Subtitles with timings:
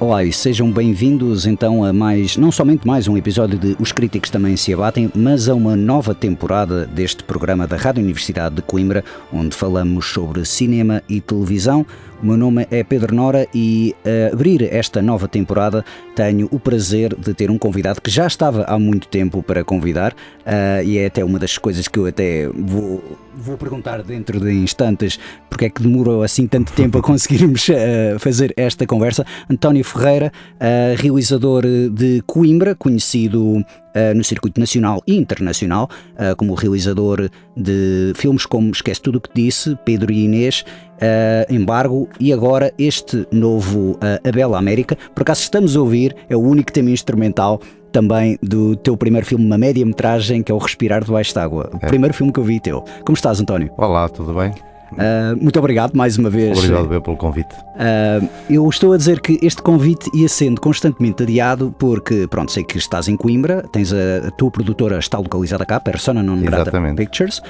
[0.00, 4.30] Olá e sejam bem-vindos então a mais, não somente mais um episódio de Os Críticos
[4.30, 9.04] Também Se Abatem, mas a uma nova temporada deste programa da Rádio Universidade de Coimbra,
[9.30, 11.84] onde falamos sobre cinema e televisão.
[12.22, 15.84] O meu nome é Pedro Nora e a abrir esta nova temporada
[16.14, 20.12] tenho o prazer de ter um convidado que já estava há muito tempo para convidar
[20.12, 23.02] uh, e é até uma das coisas que eu até vou,
[23.40, 28.18] vou perguntar dentro de instantes porque é que demorou assim tanto tempo a conseguirmos uh,
[28.20, 29.24] fazer esta conversa.
[29.48, 36.54] António Ferreira, uh, realizador de Coimbra, conhecido Uh, no circuito nacional e internacional, uh, como
[36.54, 42.32] realizador de filmes como Esquece Tudo o que Disse, Pedro e Inês, uh, Embargo e
[42.32, 44.96] agora este novo A Bela América.
[45.12, 49.44] Por acaso estamos a ouvir, é o único tema instrumental também do teu primeiro filme,
[49.44, 51.70] uma média-metragem, que é o Respirar Debaixo d'Água.
[51.72, 51.88] O é.
[51.88, 52.84] primeiro filme que eu vi teu.
[53.04, 53.70] Como estás, António?
[53.76, 54.52] Olá, tudo bem?
[54.92, 56.58] Uh, muito obrigado mais uma vez.
[56.58, 57.54] Obrigado pelo convite.
[57.54, 62.64] Uh, eu estou a dizer que este convite ia sendo constantemente adiado porque, pronto, sei
[62.64, 66.72] que estás em Coimbra, tens a, a tua produtora está localizada cá, Persona Non Grata
[66.96, 67.40] Pictures.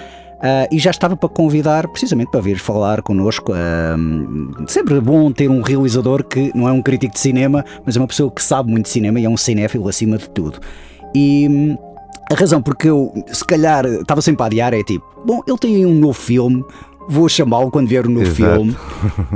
[0.41, 3.53] Uh, e já estava para convidar precisamente para vir falar connosco.
[3.53, 8.01] Uh, sempre bom ter um realizador que não é um crítico de cinema, mas é
[8.01, 10.59] uma pessoa que sabe muito de cinema e é um cinéfilo acima de tudo.
[11.15, 11.77] E
[12.31, 15.84] a razão porque eu, se calhar, estava sempre a adiar é tipo: bom, ele tem
[15.84, 16.65] um novo filme,
[17.09, 18.75] vou chamá-lo quando vier o novo filme.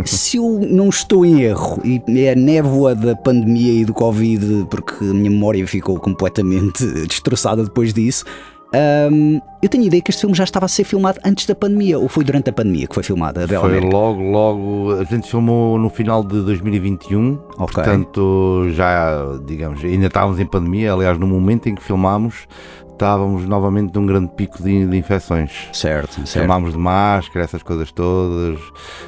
[0.06, 4.68] Se eu não estou em erro, e é a névoa da pandemia e do Covid,
[4.70, 8.24] porque a minha memória ficou completamente destroçada depois disso.
[8.74, 11.54] Um, eu tenho a ideia que este filme já estava a ser filmado antes da
[11.54, 13.46] pandemia, ou foi durante a pandemia que foi filmada?
[13.46, 14.92] Foi logo, logo.
[15.00, 17.56] A gente filmou no final de 2021, okay.
[17.56, 20.92] portanto já, digamos, ainda estávamos em pandemia.
[20.92, 22.46] Aliás, no momento em que filmámos,
[22.92, 25.68] estávamos novamente num grande pico de, de infecções.
[25.72, 26.28] Certo, certo.
[26.28, 28.58] Chamámos de máscara, essas coisas todas,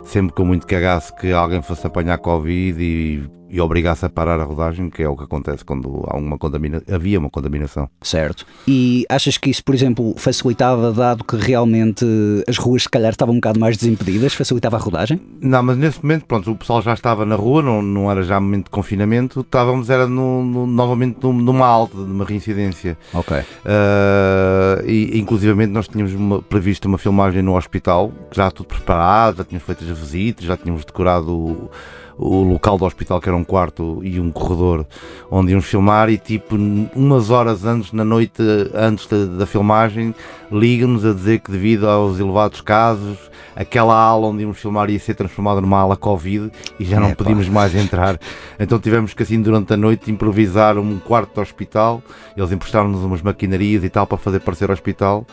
[0.05, 4.45] sempre com muito cagaço que alguém fosse apanhar Covid e e obrigasse a parar a
[4.45, 6.83] rodagem, que é o que acontece quando há uma contamina...
[6.91, 7.89] havia uma contaminação.
[8.03, 8.47] Certo.
[8.67, 12.05] E achas que isso, por exemplo, facilitava, dado que realmente
[12.49, 15.21] as ruas se calhar estavam um bocado mais desimpedidas, facilitava a rodagem?
[15.41, 18.41] Não, mas nesse momento, pronto, o pessoal já estava na rua, não, não era já
[18.41, 22.97] momento de confinamento, estávamos era no, no, novamente numa alta, numa reincidência.
[23.13, 23.37] Ok.
[23.39, 29.45] Uh, e inclusivamente nós tínhamos uma, previsto uma filmagem no hospital, já tudo preparado, já
[29.45, 31.71] tínhamos feito as visitas, já tínhamos decorado
[32.19, 34.87] o local do hospital, que era um quarto e um corredor
[35.31, 36.57] onde íamos filmar, e tipo,
[36.95, 38.43] umas horas antes, na noite
[38.75, 40.15] antes da, da filmagem,
[40.51, 43.19] liga-nos a dizer que devido aos elevados casos,
[43.55, 47.15] aquela ala onde íamos filmar ia ser transformada numa ala Covid e já não é,
[47.15, 48.19] podíamos mais entrar.
[48.59, 52.03] Então tivemos que assim durante a noite improvisar um quarto do hospital,
[52.37, 55.27] eles emprestaram-nos umas maquinarias e tal para fazer parecer hospital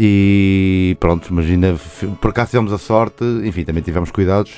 [0.00, 1.74] e pronto, imagina,
[2.20, 4.52] por acaso tivemos a sorte, enfim, também tivemos cuidados,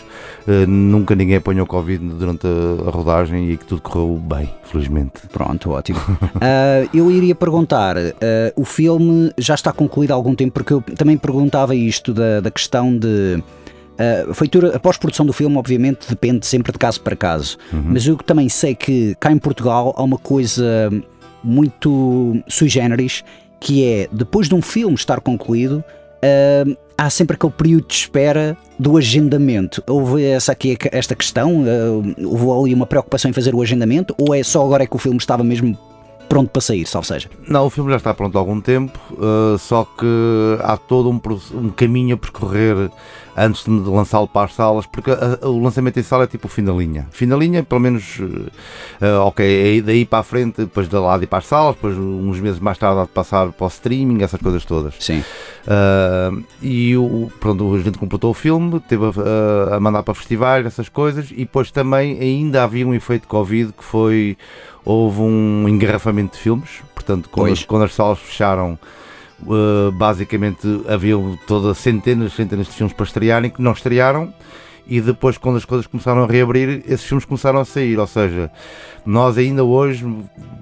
[0.47, 5.23] uh, nunca ninguém apanhou Covid durante a, a, rodagem e que tudo correu bem, felizmente.
[5.33, 5.99] Pronto, ótimo.
[5.99, 8.11] uh, eu iria perguntar, uh,
[8.55, 12.51] o filme já está concluído há algum tempo, porque eu também perguntava isto da, da
[12.51, 13.43] questão de.
[14.31, 17.59] A feitura, a pós-produção do filme, obviamente, depende sempre de caso para caso.
[17.71, 17.83] Uhum.
[17.89, 20.91] Mas eu também sei que cá em Portugal há uma coisa
[21.45, 23.23] muito sui generis
[23.61, 25.85] que é depois de um filme estar concluído,
[26.25, 29.83] uh, há sempre aquele período de espera do agendamento.
[29.87, 31.63] Houve essa aqui, esta questão?
[31.63, 34.15] Uh, houve ali uma preocupação em fazer o agendamento?
[34.19, 35.79] Ou é só agora é que o filme estava mesmo
[36.31, 37.29] pronto para sair, salvo seja?
[37.49, 40.07] Não, o filme já está pronto há algum tempo, uh, só que
[40.63, 41.21] há todo um,
[41.55, 42.89] um, caminho a percorrer
[43.41, 46.47] antes de lançá-lo para as salas, porque a, a, o lançamento em sala é tipo
[46.47, 47.07] o fim da linha.
[47.11, 51.17] Fim da linha, pelo menos, uh, ok, é daí para a frente, depois de lá
[51.17, 53.69] de ir para as salas, depois uns meses mais tarde há de passar para o
[53.69, 54.95] streaming, essas coisas todas.
[55.01, 55.25] Sim.
[55.67, 60.67] Uh, e o, pronto, a gente completou o filme, teve a, a, mandar para festivais,
[60.67, 64.37] essas coisas, e depois também ainda havia um efeito Covid que foi.
[64.83, 68.79] Houve um engarrafamento de filmes, portanto, quando, as, quando as salas fecharam,
[69.43, 71.15] uh, basicamente havia
[71.47, 74.33] todas centenas, centenas de filmes para estrearem que não estrearam
[74.87, 78.51] e depois quando as coisas começaram a reabrir, esses filmes começaram a sair, ou seja,
[79.05, 80.07] nós ainda hoje,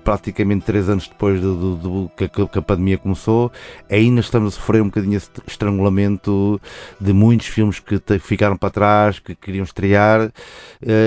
[0.04, 3.52] praticamente três anos depois do, do, do que, que, a pandemia começou,
[3.90, 6.60] ainda estamos a sofrer um bocadinho esse estrangulamento
[7.00, 10.32] de muitos filmes que te, ficaram para trás, que queriam estrear, uh,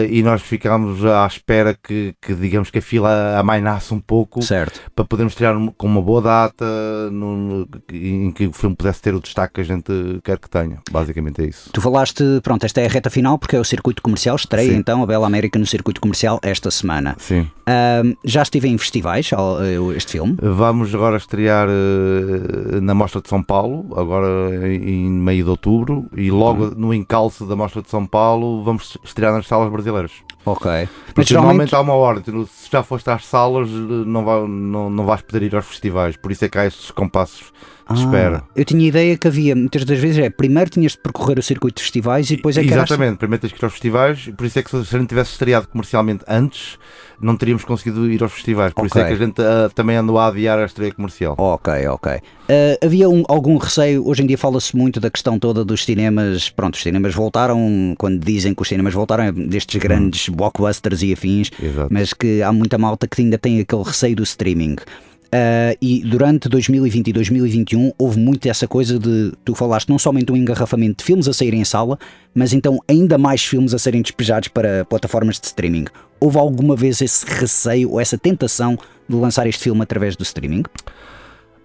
[0.10, 4.80] e nós ficámos à espera que, que, digamos que a fila amainasse um pouco certo.
[4.96, 6.66] para podermos estrear com uma boa data
[7.12, 9.92] no, em que o filme pudesse ter o destaque que a gente
[10.24, 10.80] quer que tenha.
[10.92, 11.70] Basicamente é isso.
[11.72, 14.78] Tu falaste, pronto, esta é a reta final porque é o circuito comercial, estreia Sim.
[14.78, 17.16] então a Bela América no circuito comercial esta semana.
[17.22, 17.42] Sim.
[17.42, 20.36] Uh, já estive em festivais eh, este filme?
[20.42, 24.28] Vamos agora estrear uh, na Mostra de São Paulo, agora
[24.66, 26.74] em meio de outubro, e logo uhum.
[26.76, 30.12] no encalço da Mostra de São Paulo vamos estrear nas salas brasileiras.
[30.44, 30.90] Ok.
[31.14, 31.72] Porque geralmente...
[31.72, 35.44] normalmente há uma ordem, se já foste às salas, não, vai, não, não vais poder
[35.44, 37.54] ir aos festivais, por isso é que há estes compassos
[37.92, 38.44] ah, espera.
[38.56, 41.78] Eu tinha ideia que havia, muitas das vezes, é primeiro tinhas de percorrer o circuito
[41.78, 43.18] de festivais e depois é que Exatamente, eras...
[43.18, 46.24] primeiro tens que ir aos festivais, por isso é que se gente tivesse estreado comercialmente
[46.28, 46.78] antes,
[47.22, 48.74] não teríamos conseguido ir aos festivais.
[48.74, 48.88] Por okay.
[48.88, 51.36] isso é que a gente uh, também andou a adiar a estreia comercial.
[51.38, 52.14] Ok, ok.
[52.14, 56.50] Uh, havia um, algum receio, hoje em dia fala-se muito da questão toda dos cinemas,
[56.50, 60.34] pronto, os cinemas voltaram, quando dizem que os cinemas voltaram, é destes grandes hum.
[60.34, 61.88] blockbusters e afins, Exato.
[61.92, 64.76] mas que há muita malta que ainda tem aquele receio do streaming.
[65.34, 70.30] Uh, e durante 2020 e 2021 houve muito essa coisa de tu falaste não somente
[70.30, 71.98] um engarrafamento de filmes a saírem em sala,
[72.36, 75.86] mas então ainda mais filmes a serem despejados para plataformas de streaming.
[76.20, 80.64] Houve alguma vez esse receio ou essa tentação de lançar este filme através do streaming?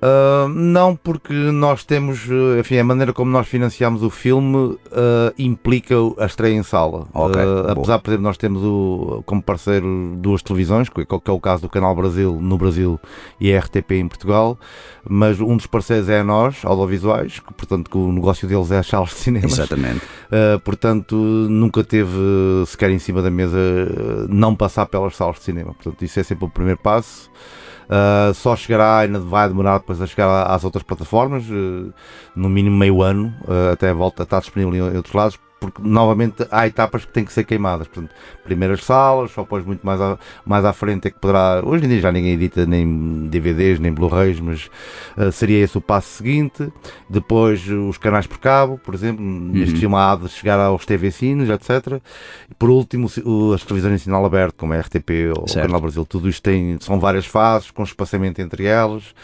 [0.07, 4.79] Uh, não, porque nós temos, eh, enfim, a maneira como nós financiamos o filme uh,
[5.37, 7.09] implica a estreia em sala.
[7.13, 11.41] Okay, uh, apesar, por exemplo, nós temos o, como parceiro duas televisões, que é o
[11.41, 13.01] caso do Canal Brasil no Brasil
[13.41, 14.57] e a RTP em Portugal,
[15.09, 18.79] mas um dos parceiros é a nós, audiovisuais, que, portanto, que o negócio deles é
[18.79, 19.47] as salas de cinema.
[19.47, 20.03] Exatamente.
[20.63, 22.17] portanto, nunca teve
[22.67, 23.59] sequer em cima da mesa
[24.29, 25.75] não passar pelas salas de cinema.
[25.75, 27.31] Portanto, isso é sempre o primeiro passo.
[27.87, 31.93] Uh, só chegará, ainda vai demorar depois a chegar às outras plataformas, uh,
[32.35, 35.81] no mínimo meio ano, uh, até a volta a estar disponível em outros lados, porque
[35.83, 37.89] novamente há etapas que têm que ser queimadas.
[37.89, 38.15] Portanto,
[38.45, 41.63] primeiras salas, só depois muito mais, a, mais à frente é que poderá.
[41.65, 44.69] Hoje em dia já ninguém edita nem DVDs, nem Blu-rays, mas
[45.17, 46.71] uh, seria esse o passo seguinte.
[47.09, 49.53] Depois os canais por cabo, por exemplo, uhum.
[49.55, 52.01] este filme há de chegar aos TV Cines, etc.
[52.51, 53.07] E por último,
[53.55, 56.77] as televisões em sinal aberto, como a RTP ou o Canal Brasil, tudo isto tem,
[56.81, 59.15] são várias fases, com espaçamento entre elas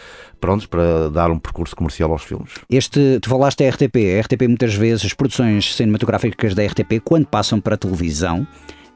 [0.42, 2.50] prontos para dar um percurso comercial aos filmes.
[2.68, 7.26] Este, tu falaste da RTP, a RTP muitas vezes, as produções cinematográficas da RTP, quando
[7.26, 8.44] passam para a televisão,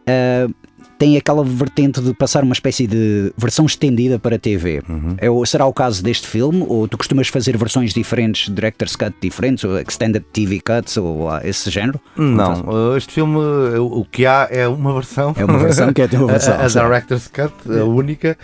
[0.09, 0.55] uh,
[0.99, 4.83] tem aquela vertente de passar uma espécie de versão estendida para a TV.
[4.89, 5.17] Uhum.
[5.19, 6.65] É, será o caso deste filme?
[6.67, 11.71] Ou tu costumas fazer versões diferentes, director's cut diferentes, ou extended TV cuts, ou esse
[11.71, 12.01] género?
[12.17, 13.39] Não, eh, este filme,
[13.75, 15.35] eh, o que há é uma versão.
[15.37, 16.55] É uma versão que é uma versão.
[16.55, 18.37] a, a director's cut, a única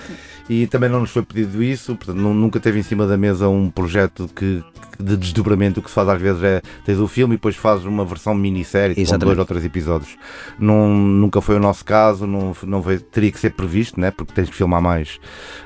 [0.52, 3.70] e também não nos foi pedido isso, portanto, nunca teve em cima da mesa um
[3.70, 4.62] projeto que,
[5.00, 5.80] de desdobramento.
[5.80, 8.34] O que se faz às vezes é tens o filme e depois fazes uma versão
[8.34, 10.14] minissérie com dois ou três episódios.
[10.58, 14.10] Não, nunca foi o nosso caso, não, não veio, teria que ser previsto, né?
[14.10, 15.18] porque tens que filmar mais.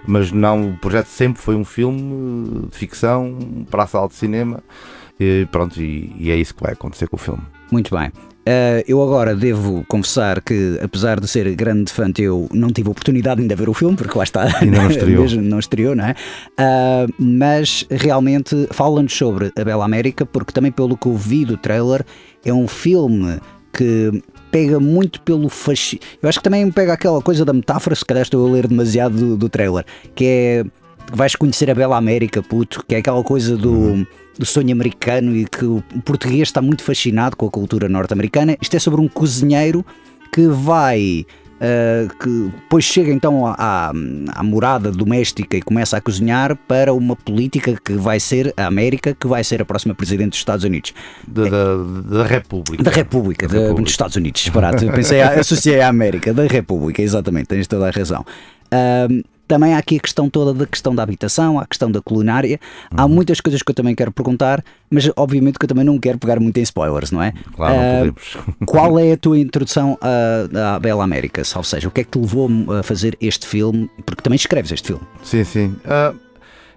[0.07, 4.63] Mas não, o projeto sempre foi um filme de ficção para a sala de cinema.
[5.19, 7.43] E pronto, e, e é isso que vai acontecer com o filme.
[7.73, 8.13] Muito bem.
[8.47, 13.41] Uh, eu agora devo confessar que, apesar de ser grande fã, eu não tive oportunidade
[13.41, 16.15] ainda de ver o filme, porque lá está, ainda não estreou, não estreou não é?
[16.53, 21.57] Uh, mas realmente fala-nos sobre a Bela América, porque também pelo que eu vi do
[21.57, 22.05] trailer,
[22.45, 23.41] é um filme
[23.73, 24.23] que
[24.53, 26.07] pega muito pelo fascismo.
[26.23, 29.17] Eu acho que também pega aquela coisa da metáfora, se calhar estou a ler demasiado
[29.17, 29.85] do, do trailer,
[30.15, 30.65] que é
[31.13, 33.73] vais conhecer a Bela América, puto, que é aquela coisa do.
[33.73, 34.07] Uhum
[34.39, 38.57] do sonho americano e que o português está muito fascinado com a cultura norte-americana.
[38.61, 39.85] Isto é sobre um cozinheiro
[40.33, 41.27] que vai.
[41.57, 43.91] Uh, que depois chega então à,
[44.35, 49.17] à, morada doméstica e começa a cozinhar para uma política que vai ser a América,
[49.19, 50.93] que vai ser a próxima presidente dos Estados Unidos.
[51.27, 51.77] Da, da,
[52.19, 52.83] da República.
[52.83, 53.83] Da República, da República.
[53.85, 54.85] dos Estados Unidos, disparate.
[54.85, 58.23] Pensei, associei à América, da República, exatamente, tens toda a razão.
[58.67, 62.59] Uh, também há aqui a questão toda da questão da habitação, a questão da culinária.
[62.91, 63.13] Há Uhum.
[63.13, 66.39] muitas coisas que eu também quero perguntar, mas obviamente que eu também não quero pegar
[66.41, 67.33] muito em spoilers, não é?
[67.55, 68.37] Claro, não Ah, podemos.
[68.67, 71.43] qual é a tua introdução à, à Bela América?
[71.57, 73.91] Ou seja, o que é que te levou a fazer este filme?
[74.05, 75.03] Porque também escreves este filme.
[75.23, 75.77] Sim, sim.
[75.85, 76.13] Ah,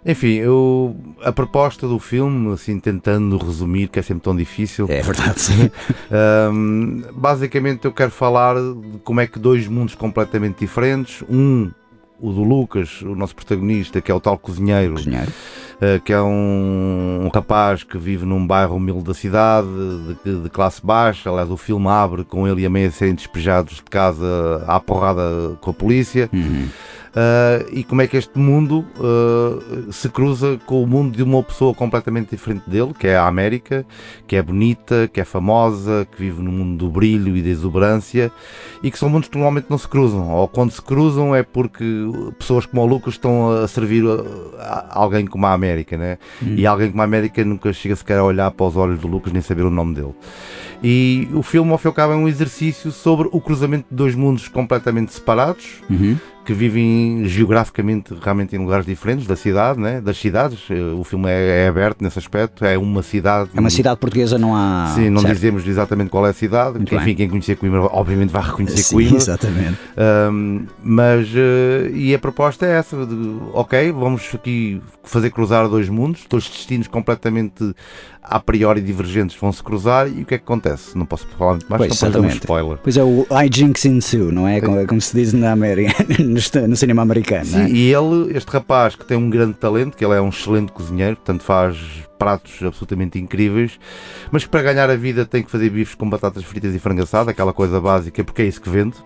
[0.05, 5.01] enfim, eu, a proposta do filme, assim, tentando resumir, que é sempre tão difícil, É
[5.01, 5.69] verdade, sim.
[7.13, 11.69] Basicamente eu quero falar de como é que dois mundos completamente diferentes, um,
[12.21, 15.31] o do Lucas, o nosso protagonista, que é o tal cozinheiro, Cozinheiro.
[15.81, 19.67] eh, que é um, um rapaz que vive num bairro humilde da cidade,
[20.23, 21.29] de, de classe baixa.
[21.29, 25.57] Aliás, o filme abre com ele e a meia serem despejados de casa à porrada
[25.61, 26.29] com a polícia.
[26.33, 26.67] Uhum.
[27.09, 31.41] Uh, e como é que este mundo uh, se cruza com o mundo de uma
[31.41, 33.85] pessoa completamente diferente dele, que é a América,
[34.27, 38.31] que é bonita, que é famosa, que vive no mundo do brilho e da exuberância,
[38.83, 41.83] e que são mundos que normalmente não se cruzam, ou quando se cruzam é porque
[42.37, 44.03] pessoas como o Lucas estão a servir
[44.59, 46.17] a, a alguém como a América, né?
[46.41, 49.33] e alguém como a América nunca chega sequer a olhar para os olhos do Lucas
[49.33, 50.13] nem saber o nome dele.
[50.81, 53.95] E o filme, ao fim e ao cabo, é um exercício sobre o cruzamento de
[53.95, 56.17] dois mundos completamente separados, Uhum.
[56.49, 60.01] Que vivem geograficamente realmente em lugares diferentes da cidade, né?
[60.01, 60.57] das cidades.
[60.71, 63.51] Eh, O filme é, é aberto nesse aspecto, é uma cidade.
[63.53, 64.91] É uma cidade portuguesa, não há.
[64.95, 65.35] Sim, não Certo.
[65.35, 66.77] dizemos exatamente qual é a cidade.
[66.79, 67.15] Muito Enfim, bem.
[67.15, 69.17] quem conhecer Coimbra, obviamente vai reconhecer Sim, Coimbra.
[69.17, 69.77] exatamente.
[70.31, 73.15] Um, mas eh, e a proposta é essa de,
[73.53, 77.75] ok, vamos aqui fazer cruzar dois mundos, dois destinos completamente
[78.21, 80.95] a priori divergentes vão se cruzar e o que é que acontece?
[80.95, 82.77] Não posso falar muito mais, Pois, dar um spoiler.
[82.83, 84.61] Pois é, o I Jinx Ensue, não é?
[84.61, 85.93] Como, como se diz na América,
[86.67, 87.69] no, cinema americano, Sim, é?
[87.69, 91.15] e ele, este rapaz que tem um grande talento, que ele é um excelente cozinheiro,
[91.15, 91.77] portanto faz
[92.17, 93.79] pratos absolutamente incríveis,
[94.31, 97.03] mas que para ganhar a vida tem que fazer bifes com batatas fritas e frango
[97.03, 98.97] assado, aquela coisa básica, porque é isso que vende,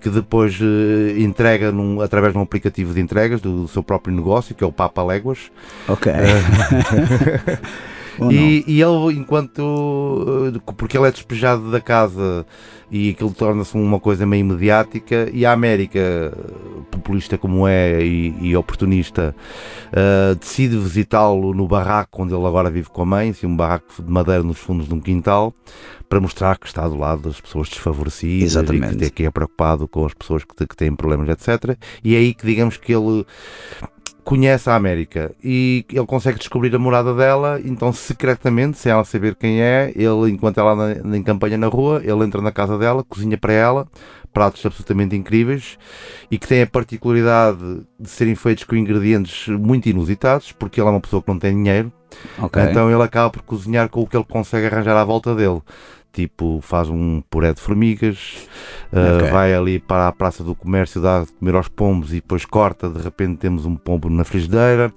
[0.00, 4.54] que depois eh, entrega num- através de um aplicativo de entregas do, seu próprio negócio,
[4.54, 5.50] que é o Papa Léguas.
[5.88, 6.12] Ok.
[6.12, 7.58] Não?
[8.30, 10.52] E, e ele, enquanto.
[10.54, 12.44] eh, Porque ele é despejado da casa
[12.90, 16.32] e aquilo torna-se uma coisa meio mediática, e a América,
[16.90, 19.34] populista como é e, e oportunista,
[19.92, 24.02] eh, decide visitá-lo no barraco onde ele agora vive com a mãe, assim, um barraco
[24.02, 25.52] de madeira nos fundos de um quintal,
[26.08, 28.94] para mostrar que está do lado das pessoas desfavorecidas Exatamente.
[28.94, 31.76] e que, que é preocupado com as pessoas que, que têm problemas, etc.
[32.02, 33.26] E é aí que digamos que ele
[34.28, 39.34] conhece a América e ele consegue descobrir a morada dela, então secretamente, sem ela saber
[39.34, 43.02] quem é, ele, enquanto ela anda em campanha na rua, ele entra na casa dela,
[43.02, 43.88] cozinha para ela,
[44.30, 45.78] pratos absolutamente incríveis
[46.30, 50.90] e que têm a particularidade de serem feitos com ingredientes muito inusitados, porque ele é
[50.90, 51.90] uma pessoa que não tem dinheiro,
[52.38, 52.62] Ok.
[52.64, 55.62] então ele acaba por cozinhar com o que ele consegue arranjar à volta dele.
[56.12, 58.48] Tipo, faz um puré de formigas,
[58.92, 59.30] uh, Ok.
[59.30, 62.88] vai ali para a Praça do Comércio, dá de comer aos pombos e depois corta.
[62.88, 64.92] De repente temos um pombo na frigideira.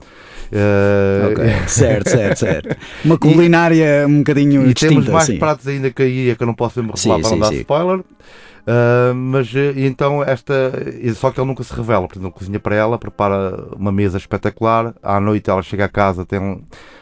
[0.52, 2.76] Uh, Ok, certo, certo, certo.
[3.06, 5.38] Uma culinária um bocadinho e distinta, temos mais sim.
[5.38, 7.40] pratos ainda que aí é que eu não posso mesmo revelar Sim, para sim, não
[7.40, 7.60] dar sim.
[7.62, 8.00] spoiler.
[8.00, 10.54] Uh, mas uh, e então esta
[11.02, 14.94] e só que ele nunca se revela, portanto cozinha para ela, prepara uma mesa espetacular.
[15.02, 16.62] À noite ela chega a casa, tem um-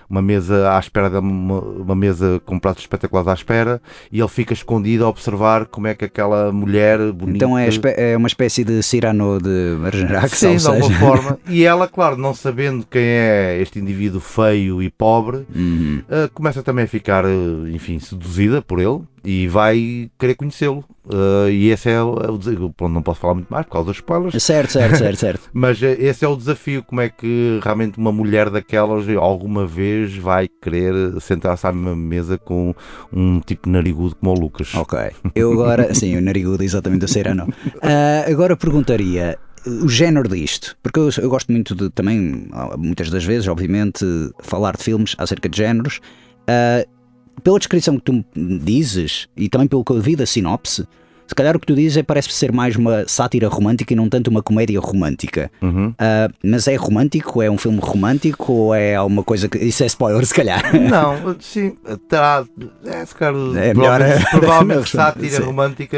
[0.09, 4.27] uma mesa à espera dele, uma, uma mesa com pratos espetaculares à espera, e ele
[4.27, 7.37] fica escondido a observar como é que aquela mulher bonita.
[7.37, 7.69] Então é,
[8.11, 11.39] é uma espécie de Cyrano de Bergerac, Sim, de alguma forma.
[11.47, 16.01] E ela, claro, não sabendo quem é este indivíduo feio e pobre, Uhum.
[16.07, 20.83] Uh, começa também a ficar, uh, enfim, seduzida por ele e vai querer conhecê-lo.
[21.05, 22.73] Uh, e esse é o, é desafio.
[22.75, 25.49] Pronto, não posso falar muito mais por causa dos spoilers, Certo, certo, certo, certo.
[25.53, 26.81] mas uh, esse é o desafio.
[26.81, 32.39] Como é que realmente uma mulher daquelas alguma vez vai querer sentar-se à mesma mesa
[32.39, 32.73] com
[33.13, 34.73] um tipo narigudo como o Lucas?
[34.73, 34.97] Ok.
[35.35, 37.53] Eu agora, sim, o narigudo, exatamente, o Cyrano.
[37.83, 39.37] Ah, agora perguntaria.
[39.83, 44.03] O género disto, porque eu, eu gosto muito de também, ah, muitas das vezes, obviamente,
[44.41, 45.99] falar de filmes acerca de géneros.
[46.47, 46.83] Ah,
[47.39, 50.87] pela descrição que tu me dizes e também pelo que eu vi da sinopse,
[51.29, 54.09] se calhar o que tu dizes é parece ser mais uma sátira romântica e não
[54.09, 55.51] tanto uma comédia romântica.
[55.61, 55.93] Uhum.
[55.99, 57.39] Ah, mas é romântico?
[57.41, 58.51] É um filme romântico?
[58.51, 59.57] Ou é alguma coisa que.
[59.59, 60.63] Isso é spoiler, se calhar.
[60.89, 61.75] Não, sim,
[62.09, 62.43] terá.
[62.83, 65.43] É, se calhar, É melhor, provavelmente, é, provavelmente sátira sim.
[65.43, 65.97] romântica.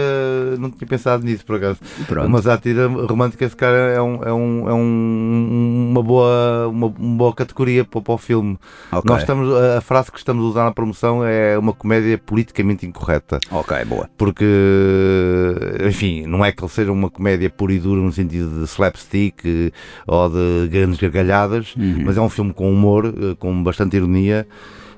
[0.60, 1.80] Não tinha pensado nisso por acaso.
[2.08, 2.28] Pronto.
[2.28, 7.18] Uma sátira romântica, se calhar, é, um, é, um, é um- uma, boa, uma, uma
[7.18, 8.58] boa categoria para, para o filme.
[8.92, 9.04] Ok.
[9.10, 13.40] Nós estamos, a frase que estamos a usar na promoção é uma comédia politicamente incorreta.
[13.50, 14.10] Ok, boa.
[14.18, 14.46] Porque,
[15.88, 19.36] enfim, não é que ele seja uma comédia pura e dura no sentido de slapstick
[19.46, 19.72] eh,
[20.08, 22.04] ou de grandes gargalhadas, Uhum.
[22.06, 24.48] mas é um filme com humor, eh, com bastante ironia.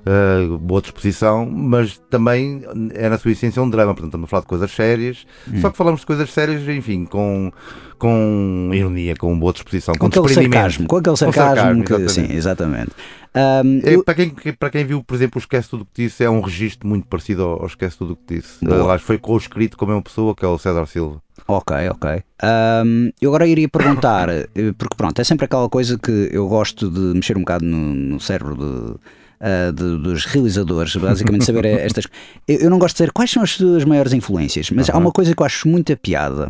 [0.06, 4.42] Uh, boa disposição, mas também é na sua essência um drama, portanto estamos a falar
[4.42, 5.62] de coisas sérias, Hum.
[5.62, 7.52] só que falamos de coisas sérias, enfim, com,
[7.98, 12.12] com ironia, com boa disposição, Com com, aquele sarcasmo, com aquele sarcasmo, sarcasmo, que, exatamente.
[12.32, 12.92] sim, exatamente.
[13.36, 16.24] Ahm, É, eu- para, quem, para quem viu, por exemplo, o Esquece Tudo que Disse,
[16.24, 18.64] é um registro muito parecido ao, ao Esquece Tudo que Disse.
[18.64, 21.20] Aliás, foi co-escrito com a mesma pessoa, que é o César Silva.
[21.48, 22.22] Ok, ok.
[22.44, 26.90] Ahm, eu agora iria perguntar, eh, porque pronto, é sempre aquela coisa que eu gosto
[26.92, 28.96] de mexer um bocado no, no cérebro de,
[29.44, 32.08] ah, de- dos realizadores, basicamente saber estas.
[32.48, 35.12] Eu, eu não gosto de dizer quais são as suas maiores influências, mas há uma
[35.12, 36.50] coisa que eu acho muita piada,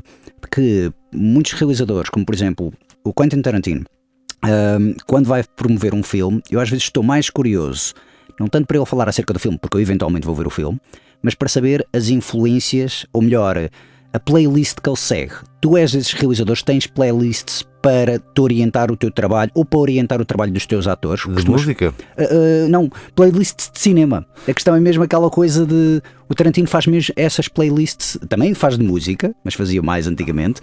[0.52, 2.72] que muitos realizadores, como por exemplo
[3.04, 3.84] o Quentin Tarantino,
[4.44, 7.94] ahm, quando vai promover um filme, eu às vezes estou mais curioso,
[8.40, 10.80] não tanto para ele falar acerca do filme, porque eu eventualmente vou ver o filme,
[11.22, 13.58] mas para saber as influências, ou melhor,
[14.14, 15.34] a playlist que ele segue.
[15.62, 20.22] Tu és desses realizadores, tens playlists para te orientar o teu trabalho ou para orientar
[20.22, 21.24] o trabalho dos teus atores.
[21.24, 21.94] De Costumas- música?
[22.18, 24.26] Uh, uh, não, playlists de cinema.
[24.48, 26.02] A questão é mesmo aquela coisa de.
[26.30, 30.62] O Tarantino faz mesmo essas playlists, também faz de música, mas fazia mais antigamente.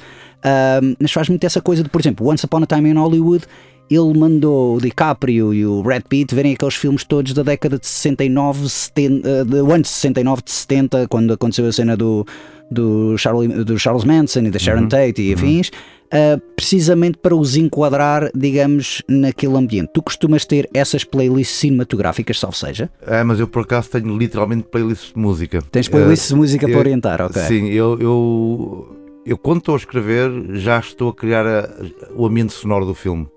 [0.83, 3.45] Um, mas faz muito essa coisa de, por exemplo, Once Upon a Time in Hollywood.
[3.91, 7.87] Ele mandou o DiCaprio e o Brad Pitt verem aqueles filmes todos da década de
[7.87, 12.25] 69, 70, uh, de, o ano de 69, de 70, quando aconteceu a cena do,
[12.71, 15.71] do, Charlie, do Charles Manson e da Sharon Tate e afins,
[16.13, 19.91] uh, precisamente para os enquadrar, digamos, naquele ambiente.
[19.95, 22.91] Tu costumas ter essas playlists cinematográficas, salvo seja?
[23.07, 25.63] É, mas eu por acaso tenho literalmente playlists de música.
[25.71, 27.43] Tens playlists de música eu- para orientar, ok.
[27.43, 28.97] Sim, eu, eu,
[29.31, 31.69] eu quando estou a escrever já estou a criar a-
[32.15, 33.29] o ambiente sonoro do filme.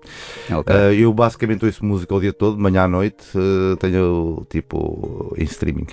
[0.50, 0.74] ok.
[0.74, 5.44] Uh, eu basicamente ouço música o dia todo, manhã à noite, uh, tenho tipo em
[5.44, 5.86] streaming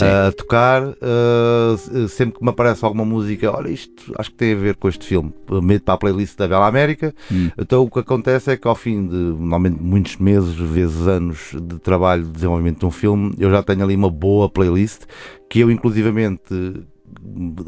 [0.00, 0.82] uh, a tocar.
[0.88, 4.88] uh, sempre que me aparece alguma música, olha, isto acho que tem a ver com
[4.88, 7.14] este filme, meto para a playlist da Bela América.
[7.32, 7.50] Hum.
[7.58, 11.78] Então o que acontece é que ao fim de normalmente muitos meses, vezes anos de
[11.78, 15.02] trabalho de desenvolvimento de um filme, eu já tenho ali uma boa playlist
[15.48, 16.42] que eu inclusivamente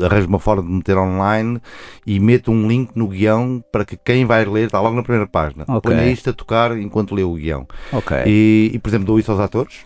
[0.05, 1.61] arranjo uma forma de meter online
[2.07, 5.27] e meto um link no guião para que quem vai ler está logo na primeira
[5.29, 5.65] página.
[5.69, 5.81] Ok.
[5.81, 7.67] Ponha isto a tocar enquanto lê o guião.
[7.93, 8.25] ok.
[8.27, 9.85] E, e, por exemplo, dou isso aos atores.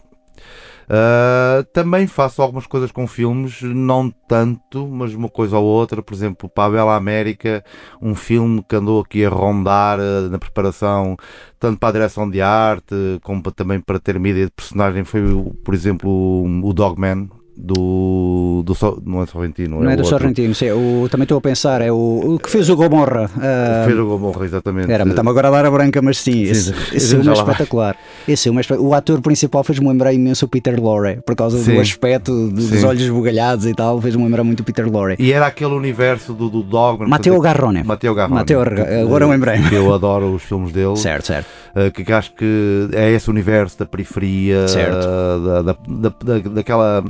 [0.88, 6.02] Ah, também faço algumas coisas com filmes, não tanto, mas uma coisa ou outra.
[6.02, 7.64] Por exemplo, para a Bela América,
[8.02, 11.16] um filme que andou aqui a rondar ah, na preparação,
[11.58, 15.04] tanto para a direção de arte, como para- também para ter uma ideia de personagem,
[15.04, 15.22] foi,
[15.64, 17.30] por exemplo, o, o Dogman.
[17.56, 18.74] Do, do
[19.06, 20.18] não é Sorrentino, Não é o do outro.
[20.18, 23.30] Sorrentino, sim, o, também estou a pensar, é o, o que fez o Gomorra.
[23.36, 24.90] ah, Fez o Gomorra, exatamente.
[24.90, 27.34] Era, está-me agora a dar a branca, mas sim, esse, Sim, esse já filme é
[27.34, 27.44] vai.
[27.44, 27.96] espetacular.
[28.26, 31.74] Esse filme é O ator principal fez-me lembrar imenso o Peter Lorre, por causa Sim.
[31.74, 32.84] do aspecto dos Sim.
[32.84, 35.14] olhos esbugalhados e tal, fez-me lembrar muito o Peter Lorre.
[35.20, 37.08] E era aquele universo do, do Dogman.
[37.08, 37.84] Matteo portanto, Garrone.
[37.84, 38.44] Matteo Garrone.
[38.44, 39.68] Garrone, agora lembrei-me.
[39.68, 40.96] Que eu adoro os filmes dele.
[40.96, 41.46] Certo, certo.
[41.74, 45.06] Uh, que, acho que é esse universo da periferia, Certo.
[45.44, 47.02] da, da, da- da- daquela.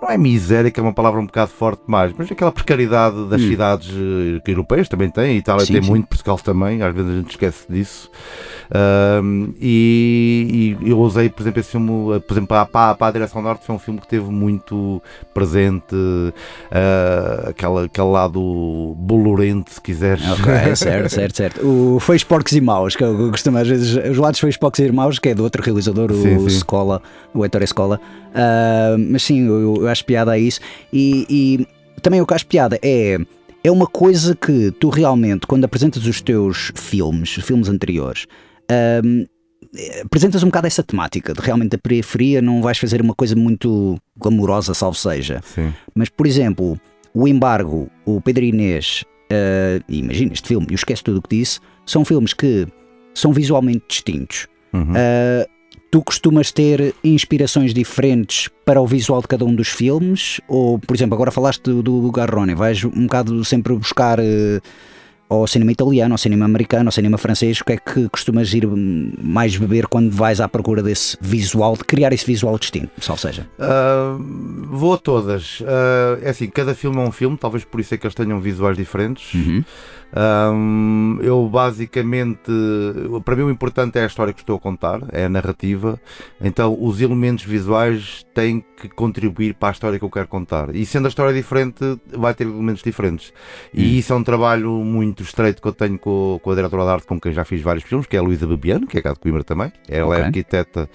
[0.00, 3.40] Não é miséria, que é uma palavra um bocado forte demais, mas aquela precariedade das
[3.42, 3.48] Hum.
[3.48, 5.88] cidades eh, europeias também tem, Itália Sim, tem sim.
[5.90, 8.08] muito, Portugal também, às vezes a gente esquece disso.
[9.22, 13.10] Um, e, e eu usei, por exemplo, esse filme, por exemplo, para, para, para a
[13.10, 15.02] Direção Norte, foi um filme que teve muito
[15.32, 15.96] presente,
[16.70, 20.22] eh, aquela, aquele lado bolorento, se quiseres.
[20.30, 21.66] Ok, certo, certo, certo.
[21.66, 24.92] O Feios Porcos e Maus, que eu costumo às vezes, os lados Feios Porcos e
[24.92, 26.48] Maus, que é do outro realizador, o Sim.
[26.50, 27.00] Scola,
[27.32, 28.00] o Heitor Escola.
[28.34, 30.60] Ah, mas sim, eu, eu acho piada a isso.
[30.92, 33.18] E, e também o que acho piada é.
[33.64, 38.26] É uma coisa que tu realmente, quando apresentas os teus filmes, filmes anteriores,
[38.70, 39.00] eh,
[40.04, 43.98] apresentas um bocado essa temática de realmente a periferia, não vais fazer uma coisa muito
[44.16, 45.40] glamourosa, salvo seja.
[45.44, 45.72] Sim.
[45.94, 46.78] Mas, por exemplo,
[47.12, 49.04] o embargo, o Pedro Inês,
[49.88, 52.66] e imagina este filme, e o Esquece Tudo o que Disse, são filmes que
[53.14, 54.46] são visualmente distintos.
[54.72, 54.92] Uhum.
[54.94, 55.48] Eh,
[55.90, 60.40] tu costumas ter inspirações diferentes para o visual de cada um dos filmes?
[60.46, 64.60] Ou, por exemplo, agora falaste do, do Garrone, vais um bocado sempre buscar eh,
[65.28, 68.66] ao cinema italiano, ao cinema americano, ao cinema francês, o que é que costumas ir
[68.66, 73.46] mais beber quando vais à procura desse visual, de criar esse visual distinto, ou seja?
[73.58, 74.22] Uh,
[74.70, 75.60] vou a todas.
[75.60, 78.40] Uh, é assim, cada filme é um filme, talvez por isso é que eles tenham
[78.40, 79.34] visuais diferentes.
[79.34, 79.64] Uhum.
[80.16, 82.50] Um, eu basicamente,
[83.24, 86.00] para mim o importante é a história que estou a contar, é a narrativa.
[86.40, 90.74] Então os elementos visuais têm que contribuir para a história que eu quero contar.
[90.74, 91.84] E sendo a história diferente,
[92.16, 93.32] vai ter elementos diferentes.
[93.74, 93.80] Hum.
[93.80, 96.90] E isso é um trabalho muito estreito que eu tenho com, com a diretora de
[96.90, 99.12] arte com quem já fiz vários filmes, que é a Luísa Bebiano, que é cá
[99.12, 99.72] de Coimbra também.
[99.88, 100.20] Ela Ok.
[100.20, 100.90] é arquiteta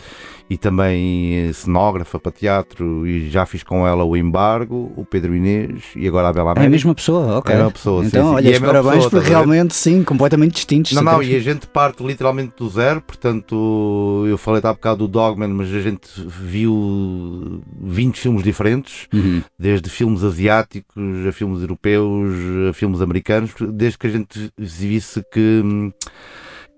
[0.49, 5.83] e também cenógrafa para teatro e já fiz com ela o Embargo, o Pedro Inês
[5.95, 6.69] e agora a Bela É a América.
[6.71, 7.55] mesma pessoa, ok.
[7.55, 8.35] É uma pessoa, sim, Então, sim.
[8.35, 9.21] olha, é a mesma parabéns a ver?
[9.29, 10.91] realmente sim, completamente distintos.
[10.91, 15.07] Não, não, e a gente parte literalmente do zero, portanto, eu falei há bocado do
[15.07, 19.41] Dogman, mas a gente viu 20 filmes diferentes, Uhum.
[19.57, 20.95] desde filmes asiáticos
[21.27, 22.31] a filmes europeus,
[22.69, 25.63] a filmes americanos, desde que a gente visse que,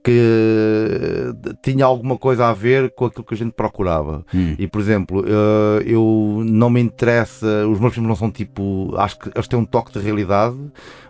[0.06, 4.24] que tinha alguma coisa a ver com aquilo que a gente procurava.
[4.32, 4.56] Hum.
[4.60, 9.18] E, por exemplo, eh, eu não me interessa, os meus filmes não são tipo, acho
[9.18, 10.56] que eles têm um toque de realidade,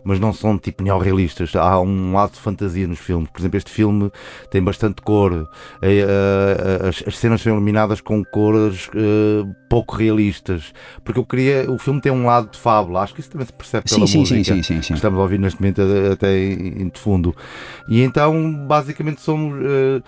[0.05, 1.55] mas não são tipo neorrealistas.
[1.55, 3.27] Há um lado de fantasia nos filmes.
[3.29, 4.11] Por exemplo, este filme
[4.51, 5.49] tem bastante cor.
[5.81, 10.71] Eh, eh, As, as cenas são iluminadas com cores eh, pouco realistas.
[11.03, 11.69] Porque eu queria.
[11.69, 13.01] O filme tem um lado de fábula.
[13.01, 14.43] Acho que isso também se percebe pela sim, música.
[14.43, 15.81] sim, sim, que estamos a ouvir neste momento
[16.13, 17.35] até em de fundo.
[17.89, 20.01] E então, basicamente, somos, eh,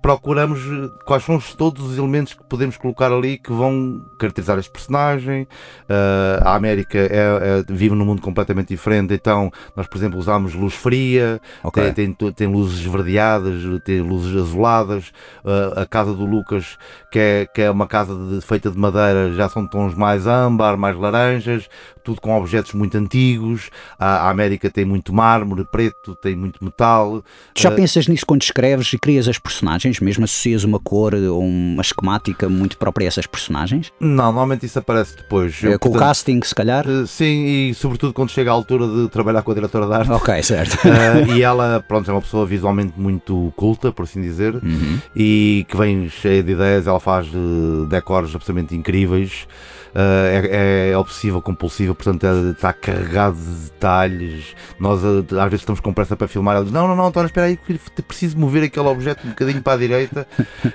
[0.00, 0.60] procuramos
[1.04, 5.46] quais são os- todos os elementos que podemos colocar ali que vão caracterizar este personagem.
[5.88, 9.39] Eh, a América é- é- vive num mundo completamente diferente, então
[9.76, 11.92] nós, por exemplo, usamos luz fria, Ok.
[11.92, 15.12] tem, tem, tem luzes esverdeadas, tem luzes azuladas.
[15.44, 16.76] Uh, a casa do Lucas,
[17.12, 20.76] que é, que é uma casa de- feita de madeira, já são tons mais âmbar,
[20.76, 21.68] mais laranjas,
[22.02, 23.70] tudo com objetos muito antigos.
[23.98, 27.22] A, a América tem muito mármore preto, tem muito metal.
[27.54, 30.00] Tu já Uh, pensas nisso quando escreves e crias as personagens?
[30.00, 33.92] Mesmo associas uma cor ou uma esquemática muito própria a essas personagens?
[34.00, 35.62] Não, normalmente isso aparece depois.
[35.62, 36.86] Eu, Eh, com o portanto, casting, se calhar?
[36.88, 40.10] uh, Sim, e sobretudo quando chega a altura de trabalhar com a diretora de arte.
[40.12, 40.74] Ok, certo.
[40.84, 44.54] Uh, e ela, pronto, é uma pessoa visualmente muito culta, por assim dizer.
[44.54, 44.98] Uhum.
[45.14, 49.46] e que vem cheia de ideias, ela faz eh, decors absolutamente incríveis,
[49.94, 54.54] é, é obsessiva, compulsiva, portanto está carregado de detalhes.
[54.78, 57.26] Nós eh, às vezes estamos com pressa para filmar, ela diz: Não, não, não, António,
[57.26, 57.58] espera aí,
[58.06, 60.26] preciso mover aquele objeto um bocadinho para a direita.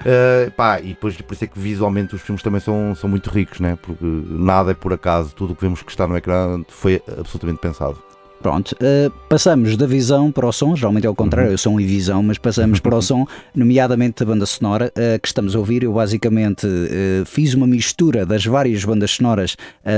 [0.06, 3.30] Eh, pá, e depois por isso é que visualmente os filmes também são, são muito
[3.30, 3.78] ricos, né?
[3.82, 7.60] porque nada é por acaso, tudo o que vemos que está no ecrã foi absolutamente
[7.60, 8.14] pensado.
[8.41, 11.86] Pronto, eh, passamos da visão para o som, geralmente é o contrário, eu som e
[11.86, 15.84] visão, mas passamos para o som, nomeadamente a banda sonora eh, que estamos a ouvir.
[15.84, 19.56] Eu basicamente eh, fiz uma mistura das várias bandas sonoras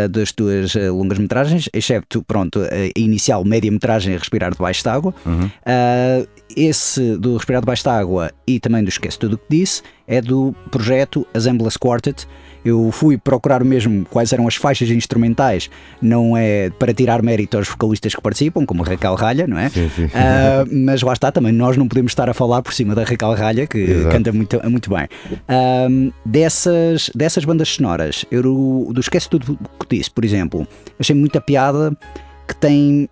[0.09, 5.13] das tuas longas-metragens, excepto, pronto, a inicial média-metragem Respirar Debaixo d'Água.
[5.65, 10.21] Ah, esse do Respirar Debaixo d'Água e também do Esquece Tudo o que Disse é
[10.21, 12.27] do projeto Assemblance Quartet.
[12.67, 15.69] Eu fui procurar mesmo quais eram as faixas instrumentais,
[16.01, 19.69] não é para tirar mérito aos vocalistas que participam, como a Raquel Ralha, não é?
[19.69, 20.09] Sim, sim.
[20.13, 23.33] Ah, mas lá está, também nós não podemos estar a falar por cima da Raquel
[23.33, 24.09] Ralha, que Exato.
[24.15, 25.07] canta muito, muito bem.
[25.47, 25.87] Ah,
[26.25, 28.41] dessas, dessas bandas sonoras, eu
[28.91, 30.67] do Esquece Tudo que Disse, por exemplo,
[30.99, 31.97] achei muita piada
[32.47, 33.09] que tem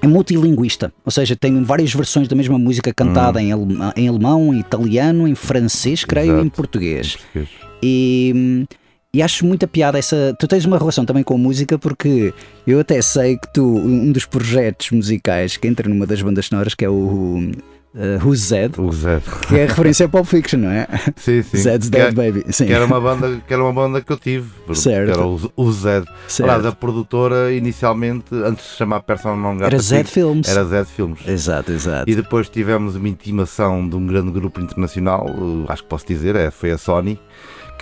[0.00, 4.52] é multilinguista, ou seja, tem várias versões da mesma música cantada em, alema- em alemão,
[4.52, 6.50] em italiano, em francês, creio, e em Exato.
[6.56, 7.16] português.
[7.16, 7.48] Português.
[7.82, 8.64] E,
[9.14, 10.34] e acho muita piada essa.
[10.38, 12.32] Tu tens uma relação também com a música, porque
[12.66, 16.74] eu até sei que tu, um dos projetos musicais que entra numa das bandas sonoras,
[16.74, 16.94] que é o
[17.94, 19.20] uh, Who's Zed, O Zé.
[19.48, 20.88] que é a referência a Pulp Fiction, não é?
[21.16, 21.56] Sim, sim.
[21.58, 22.50] Zed's Que é- Dead Baby.
[22.54, 25.10] Sim, que era uma banda que era uma banda que eu tive que Certo.
[25.10, 26.48] era o, o Zed certo.
[26.48, 30.48] Aliás, a produtora inicialmente antes de se chamar Persona Non Grata Era Zed Films.
[30.48, 32.10] era Zed Filmes Exato, exato.
[32.10, 36.34] e depois tivemos uma intimação de um grande grupo internacional eh, acho que posso dizer
[36.34, 37.20] é, foi a Sony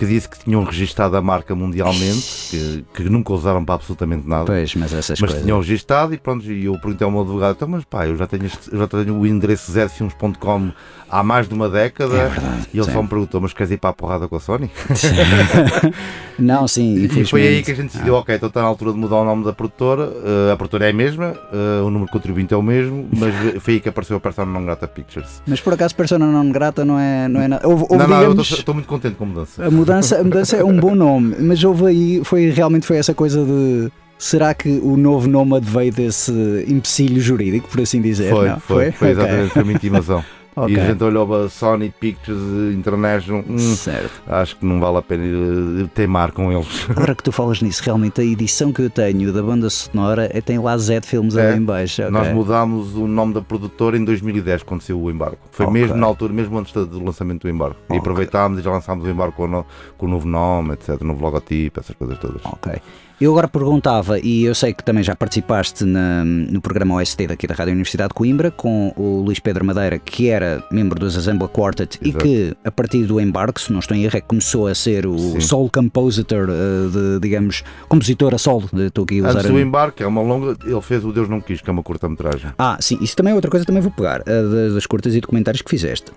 [0.01, 4.45] que disse que tinham registado a marca mundialmente que, que nunca usaram para absolutamente nada
[4.45, 5.43] Pois, mas essas mas coisas.
[5.45, 8.25] tinham registado e pronto, e eu perguntei ao meu advogado, então, mas pá, eu já
[8.25, 10.71] tenho, este- eu já tenho o endereço zedfilmes.com
[11.11, 12.67] há mais de uma década É verdade.
[12.73, 12.91] e ele sim.
[12.93, 14.69] só me perguntou, mas queres ir para a porrada com a Sony?
[16.39, 18.97] Não, sim, E foi aí que a gente decidiu, ok, então está na altura de
[18.97, 22.11] mudar o nome da produtora, eh, a produtora é a mesma, eh, o número de
[22.11, 25.41] contribuinte é o mesmo, mas foi aí que apareceu a Persona Non Grata Pictures.
[25.45, 27.67] Mas por acaso Persona non grata não é, não é nada.
[27.67, 29.65] Houve, houve, não, não, eu digamos, estou muito contente com a mudança.
[29.65, 33.13] a mudança, a mudança é um bom nome, mas houve aí, foi, realmente foi essa
[33.13, 33.91] coisa de.
[34.17, 36.31] Será que o novo nome adveio desse
[36.67, 38.29] empecilho jurídico, por assim dizer?
[38.29, 38.59] Foi, não?
[38.59, 39.21] foi, foi Ok.
[39.23, 40.23] exatamente, foi uma intimação.
[40.55, 40.75] Ok.
[40.75, 44.11] E a gente olhou para a Sony Pictures International, hum, Certo.
[44.27, 46.85] acho que não vale a pena eh, teimar com eles.
[46.91, 50.41] Agora que tu falas nisso, realmente a edição que eu tenho da banda sonora é,
[50.41, 51.51] tem lá Z Filmes É.
[51.51, 52.01] ali em baixo.
[52.01, 52.11] ok.
[52.11, 55.37] Nós mudámos o nome da produtora em 2010, quando saiu o embargo.
[55.51, 55.81] Foi Ok.
[55.81, 57.77] mesmo na altura, mesmo antes do lançamento do embargo.
[57.89, 59.65] E aproveitámos e já lançámos o embargo com o, no-
[59.97, 62.41] com o novo nome, etc., novo logotipo, essas coisas todas.
[62.45, 62.73] Ok.
[63.21, 67.45] Eu agora perguntava, e eu sei que também já participaste na- no programa OST daqui
[67.45, 71.47] da Rádio Universidade de Coimbra, com o Luís Pedro Madeira, que era membro do Assemble
[71.47, 72.25] Quartet e Exato.
[72.25, 75.19] que, a partir do embarque, se não estou em erro, é começou a ser o
[75.19, 75.39] Sim.
[75.39, 78.67] solo compositor, eh, de, digamos, compositor a solo.
[78.73, 79.39] de- Estou aqui a usar.
[79.41, 80.57] Antes do embarque, é uma longa.
[80.65, 82.49] Ele fez o Deus Não Quis, que é uma curta-metragem.
[82.57, 85.69] Ah, sim, isso também é outra coisa, também vou pegar, das, curtas e documentários que
[85.69, 86.11] fizeste.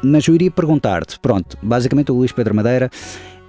[0.00, 2.88] Mas eu iria perguntar-te, pronto, basicamente o Luís Pedro Madeira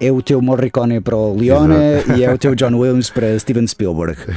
[0.00, 1.74] é o teu Morricone para o Leone
[2.16, 4.18] e é o teu John Williams para Steven Spielberg.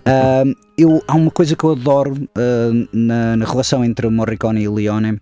[0.00, 4.68] Uh, eu, há uma coisa que eu adoro uh, na, na, relação entre Morricone e
[4.68, 5.20] Leone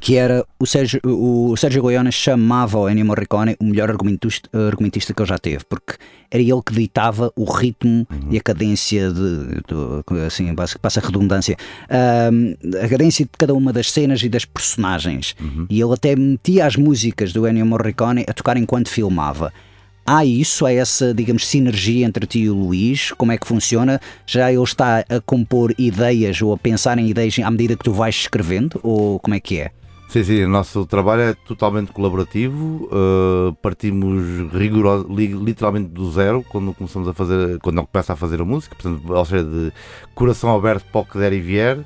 [0.00, 5.12] que era o Sérgio, o Sérgio Goiânia chamava o Ennio Morricone o melhor argumentista, argumentista
[5.12, 5.94] que ele já teve, porque
[6.30, 8.28] era ele que ditava o ritmo uhum.
[8.30, 11.56] e a cadência de, de assim, passa a redundância,
[11.90, 15.36] uh, a cadência de cada uma das cenas e das personagens.
[15.40, 15.66] Uhum.
[15.68, 19.52] E ele até metia as músicas do Ennio Morricone a tocar enquanto filmava.
[20.04, 23.12] Há isso, há essa, digamos, sinergia entre ti e o Luís?
[23.12, 24.00] Como é que funciona?
[24.26, 27.92] Já ele está a compor ideias ou a pensar em ideias à medida que tu
[27.92, 28.80] vais escrevendo?
[28.82, 29.70] Ou como é que é?
[30.12, 34.22] Sim, sim, o nosso trabalho é totalmente colaborativo, uh, partimos
[34.52, 39.10] rigoroso, literalmente do zero quando começamos a fazer, quando começa a fazer a música, portanto,
[39.10, 39.72] ou seja, de
[40.14, 41.78] coração aberto para o que der e vier.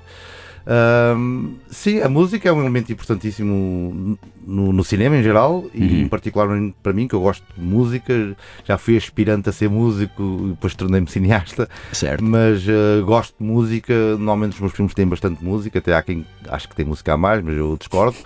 [0.67, 6.01] Um, sim, a música é um elemento importantíssimo no, no cinema em geral e uhum.
[6.01, 6.49] em particular
[6.83, 8.37] para mim, que eu gosto de música.
[8.65, 11.69] Já fui aspirante a ser músico e depois tornei-me cineasta.
[11.93, 12.25] Certo.
[12.25, 13.95] Mas uh, gosto de música.
[14.17, 17.17] Normalmente os meus filmes têm bastante música, até há quem acho que tem música a
[17.17, 18.17] mais, mas eu discordo.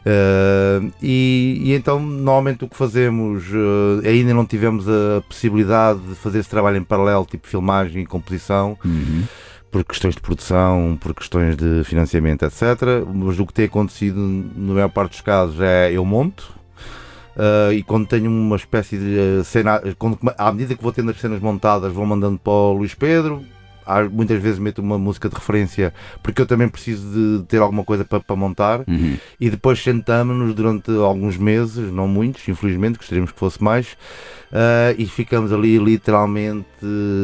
[0.00, 6.14] Uh, e, e, então, normalmente o que fazemos, uh, ainda não tivemos a possibilidade de
[6.14, 8.78] fazer esse trabalho em paralelo, tipo filmagem e composição.
[8.84, 9.24] Uhum
[9.70, 13.04] por questões de produção, por questões de financiamento, etc.
[13.14, 16.52] Mas o que tem acontecido, na maior parte dos casos, é eu monto.
[17.36, 21.10] Uh, e quando tenho uma espécie de eh, cena, quando, à medida que vou tendo
[21.10, 23.42] as cenas montadas, vou mandando para o Luís Pedro,
[24.10, 28.04] muitas vezes meto uma música de referência porque eu também preciso de ter alguma coisa
[28.04, 29.16] para, para montar uhum.
[29.38, 33.96] e depois sentamos-nos durante alguns meses, não muitos, infelizmente, gostaríamos que fosse mais,
[34.52, 36.66] uh, e ficamos ali literalmente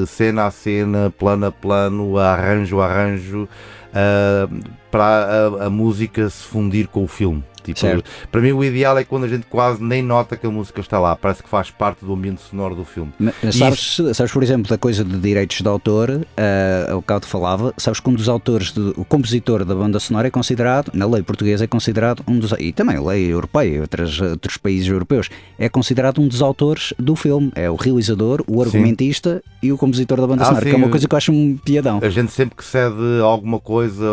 [0.07, 3.48] cena a cena, plano a plano, arranjo a arranjo,
[3.92, 7.42] uh, para a, a música se fundir com o filme.
[7.66, 8.11] Tipo, certo.
[8.31, 10.98] para mim o ideal é quando a gente quase nem nota que a música está
[10.98, 13.12] lá, parece que faz parte do ambiente sonoro do filme.
[13.18, 14.14] Mas, sabes, isso...
[14.14, 17.74] sabes, por exemplo, da coisa de direitos de autor, uh, o que eu te falava,
[17.76, 21.22] sabes que um dos autores, de, o compositor da banda sonora é considerado, na lei
[21.22, 25.68] portuguesa é considerado um dos, e também a lei europeia, outros, outros países europeus, é
[25.68, 29.68] considerado um dos autores do filme, é o realizador, o argumentista sim.
[29.68, 30.70] e o compositor da banda ah, sonora, sim.
[30.70, 32.00] que é uma coisa que eu acho um piadão.
[32.02, 34.07] A gente sempre que cede alguma coisa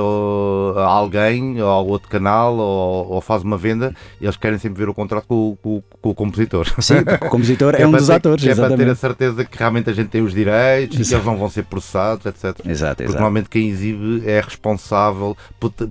[0.78, 4.90] a alguém, ou a outro canal, ou, ou faz uma venda, eles querem sempre ver
[4.90, 6.68] o contrato com, com, com o compositor.
[6.82, 8.44] Sim, porque o compositor é, é um dos ter, atores.
[8.44, 11.14] Que é para ter a certeza que realmente a gente tem os direitos e que
[11.14, 12.44] eles não vão ser processados, etc.
[12.44, 12.96] Exato, exato.
[12.98, 15.36] Porque normalmente quem exibe é responsável,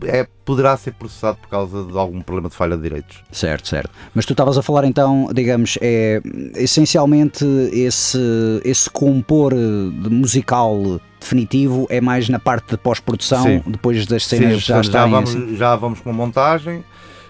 [0.06, 3.18] é, poderá ser processado por causa de algum problema de falha de direitos.
[3.30, 3.90] Certo, certo.
[4.14, 6.20] Mas tu estavas a falar então, digamos, é
[6.56, 8.18] essencialmente esse,
[8.64, 14.80] esse compor musical definitivo é mais na parte de pós-produção, depois das cenas Sim, já
[14.80, 15.10] estarem...
[15.10, 15.56] Já vamos, assim.
[15.56, 16.84] já vamos com a montagem,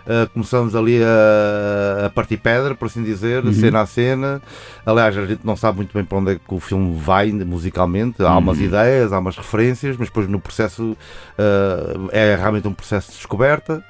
[0.07, 3.53] Uh, começamos ali a, a, partir pedra, por assim dizer, uhum.
[3.53, 4.43] cena a cena.
[4.85, 8.23] Aliás, a gente não sabe muito bem para onde é que o filme vai musicalmente.
[8.23, 8.38] Há uhum.
[8.38, 13.17] umas ideias, há umas referências, mas depois no processo uh, é realmente um processo de
[13.19, 13.85] descoberta.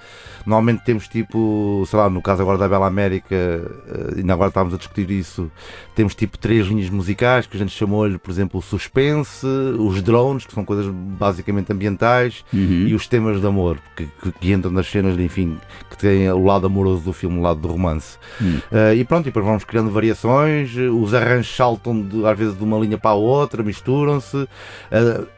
[0.47, 4.75] Normalmente temos tipo, sei lá, no caso agora da Bela América, uh, ainda agora estávamos
[4.75, 5.51] a discutir isso,
[5.95, 10.47] temos tipo três linhas musicais que a gente chamou-lhe, por exemplo, o suspense, os drones,
[10.47, 12.87] que são coisas basicamente ambientais, uhum.
[12.87, 15.59] e os temas de amor, que, que, que, entram nas cenas, enfim,
[15.91, 18.19] que têm o lado amoroso do filme, o lado do romance.
[18.41, 18.61] Uhum.
[18.71, 22.65] Uh, e pronto, e depois vamos criando variações, os arranjos saltam de, às vezes de
[22.65, 24.49] uma linha para a outra, misturam-se, uh,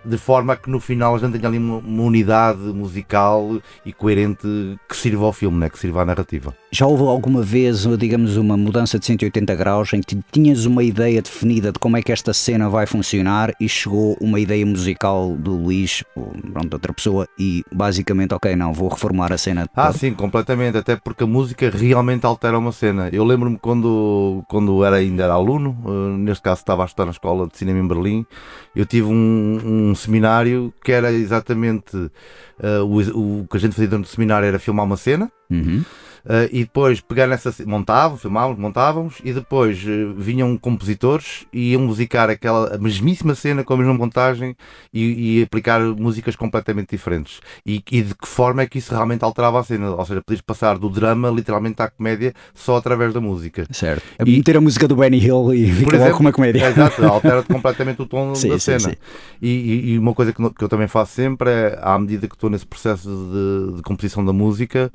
[0.05, 4.47] de forma que no final a gente tenha ali uma, uma unidade musical e coerente
[4.89, 5.69] que sirva ao filme, né?
[5.69, 6.55] que sirva à narrativa.
[6.71, 11.21] Já houve alguma vez, digamos, uma mudança de 180 graus em que tinhas uma ideia
[11.23, 15.53] definida de como é que esta cena vai funcionar e chegou uma ideia musical do
[15.53, 19.69] Luís ou pronto, outra pessoa e basicamente, ok, não, vou reformar a cena.
[19.75, 23.09] Ah, sim, completamente, até porque a música realmente altera uma cena.
[23.13, 27.13] Eu lembro-me quando, quando era, ainda era aluno, uh, neste caso estava a estudar na
[27.13, 28.27] escola de cinema em Berlim,
[28.75, 32.11] eu tive um, um seminário que era exatamente
[32.59, 35.31] uh, o, o que a gente fazia durante o seminário era filmar uma cena.
[35.51, 35.85] Uhum.
[36.25, 37.55] Uh, e depois pegar nessa.
[37.67, 43.75] montavam, filmávamos, montávamos, e depois uh, vinham compositores e iam musicar aquela mesmíssima cena com
[43.75, 44.57] a mesma montagem
[44.93, 47.41] e, e aplicar músicas completamente diferentes.
[47.67, 49.91] E, e, de que forma é que isso realmente alterava a cena?
[49.91, 53.67] Ou seja, podias passar do drama literalmente à comédia só através da música.
[53.71, 54.03] Certo.
[54.25, 56.65] E, meter a música do Benny Hill e fica logo com uma comédia.
[56.65, 58.95] É, exato, altera completamente o tom sim, da sim, cena.
[58.95, 58.97] Sim.
[59.43, 62.49] E, e, uma coisa que, que, eu também faço sempre é, à medida que estou
[62.49, 64.91] nesse processo de, de composição da música,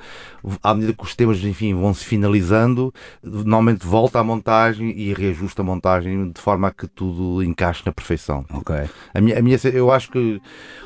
[0.60, 5.60] à medida que os temas, enfim, vão se finalizando, normalmente volta à montagem e reajusta
[5.60, 8.42] a montagem de forma a que tudo encaixe na perfeição.
[8.50, 8.74] Ok.
[9.12, 10.40] A minha, a minha, eu acho que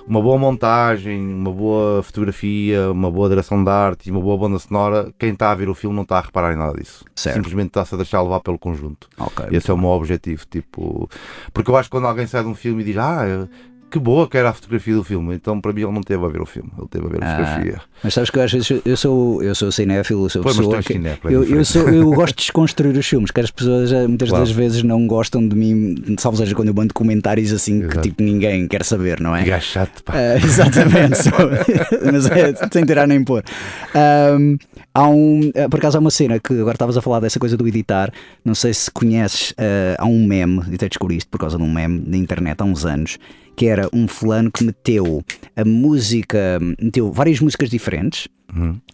[0.08, 4.58] uma boa montagem, uma boa fotografia, uma boa direção de arte e uma boa banda
[4.58, 7.04] sonora, quem está a ver o filme não está a reparar em nada disso.
[7.14, 7.36] Certo.
[7.36, 9.08] Simplesmente está-se a deixar levar pelo conjunto.
[9.16, 9.46] Ok.
[9.52, 10.44] Esse é o meu objetivo.
[10.50, 11.08] Tipo,
[11.52, 13.48] porque eu acho que quando alguém sai de um filme e diz, ah,
[13.94, 15.34] que boa que era a fotografia do filme.
[15.36, 17.26] Então, para mim, ele não teve a ver o filme, ele teve a ver a
[17.26, 17.80] Ah, fotografia.
[18.02, 20.82] Mas sabes que eu às vezes eu sou, eu sou cinéfilo, eu sou Pois, pessoa
[20.82, 23.92] que- cinéfilo, é eu, eu, sou, eu gosto de desconstruir os filmes, que as pessoas
[23.92, 24.44] eh, muitas Claro.
[24.44, 28.00] das vezes não gostam de mim, salvo seja quando eu mando comentários assim que Exato.
[28.02, 29.44] tipo ninguém quer saber, não é?
[29.44, 30.14] Que gajo chato, pá.
[30.16, 31.30] Ah, exatamente, só-
[32.12, 33.44] mas é sem tirar nem pôr.
[33.94, 34.56] Ahm,
[34.94, 37.56] há um, ah, por acaso há uma cena que agora estavas a falar dessa coisa
[37.56, 38.12] do editar.
[38.44, 41.62] Não sei se conheces, ah, há um meme, e até descobri isto por causa de
[41.62, 43.18] um meme na internet há uns anos,
[43.56, 45.22] que era um fulano que meteu
[45.56, 48.28] a música, meteu várias músicas diferentes.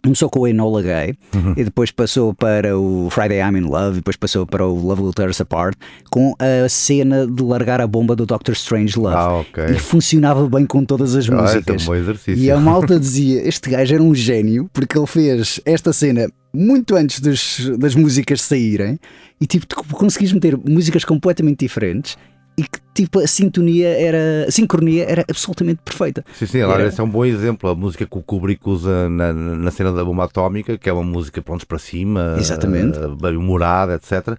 [0.03, 1.15] Começou com o Enola Gay
[1.55, 5.03] e depois passou para o Friday I'm in Love e depois passou para o Love
[5.03, 5.77] Will Tear Us Apart
[6.11, 9.17] com a cena de largar a bomba do Doctor Strange Love.
[9.17, 9.65] Ah, ok.
[9.67, 11.85] E funcionava bem com todas as Ah, é músicas.
[11.85, 12.43] bom exercício.
[12.43, 16.97] E a malta dizia: Este gajo era um gênio porque ele fez esta cena muito
[16.97, 18.99] antes dos- das músicas saírem
[19.39, 22.17] e tipo, tu conseguis meter músicas completamente diferentes
[22.61, 26.25] e que tipo a sintonia era, a sincronia era absolutamente perfeita.
[26.35, 27.71] Sim, sim, Era- esse é um bom exemplo.
[27.71, 31.03] A música que o Kubrick usa na, na cena da bomba atómica, que é uma
[31.03, 32.99] música prontos para cima, Exatamente.
[32.99, 34.37] eh, bem humorada, etc.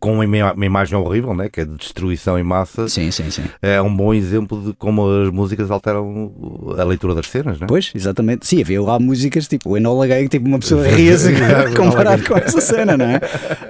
[0.00, 1.48] Com uma, ima- uma imagem horrível, né?
[1.48, 2.88] que é de destruição em massa.
[2.88, 3.42] Sim, sim, sim.
[3.60, 6.32] É um bom exemplo de como as músicas alteram
[6.78, 7.66] a leitura das cenas, né?
[7.68, 8.46] Pois, exatamente.
[8.46, 11.32] Sim, havia lá músicas tipo o Enola Gay, tipo uma pessoa ria-se
[11.76, 13.20] comparado com essa cena, não é?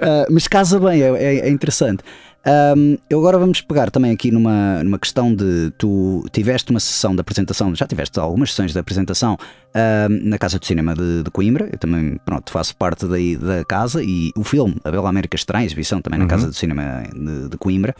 [0.01, 2.03] Ah, mas casa bem, é, é- é interessante.
[2.45, 7.13] Ahm, eu agora vamos pegar também aqui numa, numa questão de tu tiveste uma sessão
[7.13, 9.37] de apresentação, já tiveste algumas sessões de apresentação
[9.73, 11.69] ahm, na Casa de Cinema de, de Coimbra.
[11.71, 15.65] Eu também pronto, faço parte daí da casa e o filme A Bela América Estranha,
[15.65, 17.93] exibição também na Casa de Cinema de, de Coimbra.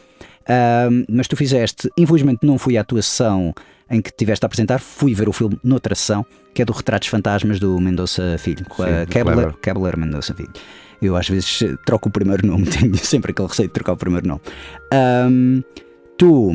[0.48, 3.54] Ahm, mas tu fizeste, infelizmente não fui à tua sessão
[3.92, 7.08] em que tiveste a apresentar, fui ver o filme noutra sessão, que é do Retratos
[7.08, 9.54] Fantasmas do Mendonça Filho, Sim, do Kebler.
[9.58, 10.52] Kebler Mendonça Filho.
[11.02, 14.28] Eu às vezes troco o primeiro nome, tenho sempre aquele receio de trocar o primeiro
[14.28, 14.42] nome.
[14.92, 15.62] Ahm,
[16.18, 16.52] tu,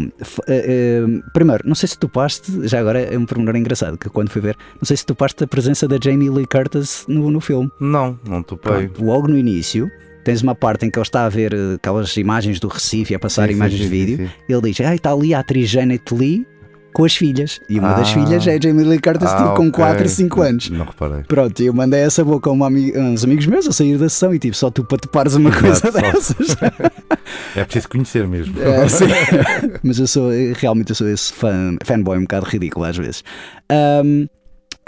[0.47, 1.03] eh, eh,
[1.33, 4.41] primeiro, não sei se tu paste, já agora é um pormenor engraçado, que quando fui
[4.43, 7.71] ver, não sei se tu paste a presença da Jamie Lee Curtis no, no filme.
[7.81, 8.89] Não, não topei.
[8.89, 9.91] Pronto, logo no início,
[10.23, 13.19] tens uma parte em que ele está a ver eh, aquelas imagens do Recife a
[13.19, 14.17] passar Sim, imagens sim, de vídeo.
[14.27, 14.33] sim.
[14.49, 16.47] Ele diz: Ah, está ali a atriz Janet Lee
[16.95, 17.61] com as filhas.
[17.69, 18.13] E uma das Ah.
[18.15, 19.73] filhas é a Jamie Lee Curtis, Ah, tipo, com ok.
[19.73, 20.71] 4, 5 anos.
[20.71, 21.25] Não reparei.
[21.25, 24.39] Pronto, eu mandei essa boca a ami- uns amigos meus a sair da sessão e
[24.39, 26.57] tipo, só tu para te pares uma coisa Exato, dessas.
[27.57, 28.55] É preciso conhecer mesmo.
[28.63, 29.05] É, sim.
[29.83, 33.23] Mas eu sou, realmente eu sou esse fã, fanboy um bocado ridículo às vezes.
[33.71, 34.27] Ahm,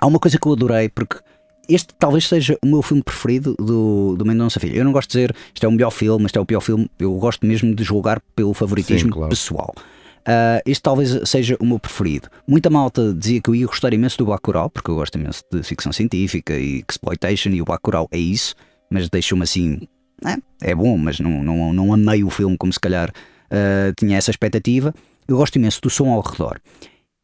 [0.01, 1.17] há uma coisa que eu adorei, porque
[1.69, 4.77] este talvez seja o meu filme preferido do, do Mendonça Filho.
[4.77, 6.89] Eu não gosto de dizer isto é o melhor filme, isto é o pior filme,
[6.99, 9.31] eu gosto mesmo de julgar pelo favoritismo Sim, claro.
[9.31, 9.75] pessoal.
[10.27, 12.29] Ah, este talvez seja o meu preferido.
[12.47, 15.63] Muita malta dizia que eu ia gostar imenso do Bacurau, porque eu gosto imenso de
[15.63, 18.55] ficção científica e exploitation, e o Bacurau é isso,
[18.91, 19.81] mas deixou-me assim.
[20.25, 23.13] É, é bom, mas não, não, não amei o filme como se calhar
[23.51, 24.93] ah, tinha essa expectativa.
[25.29, 26.61] Eu gosto imenso do som ao redor.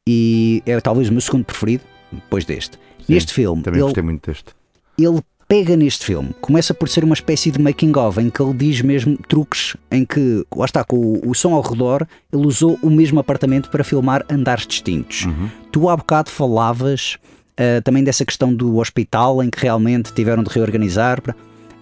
[0.08, 2.76] E é talvez o meu segundo preferido, depois deste.
[2.98, 4.52] Sim, neste filme, Também ele, gostei muito deste.
[4.98, 5.20] ele
[5.52, 8.80] pega neste filme, começa por ser uma espécie de making of, em que ele diz
[8.80, 12.88] mesmo truques em que, lá está, com o, o som ao redor, ele usou o
[12.88, 15.26] mesmo apartamento para filmar andares distintos.
[15.70, 17.18] Tu há bocado falavas
[17.54, 21.20] ah, também dessa questão do hospital em que realmente tiveram de reorganizar.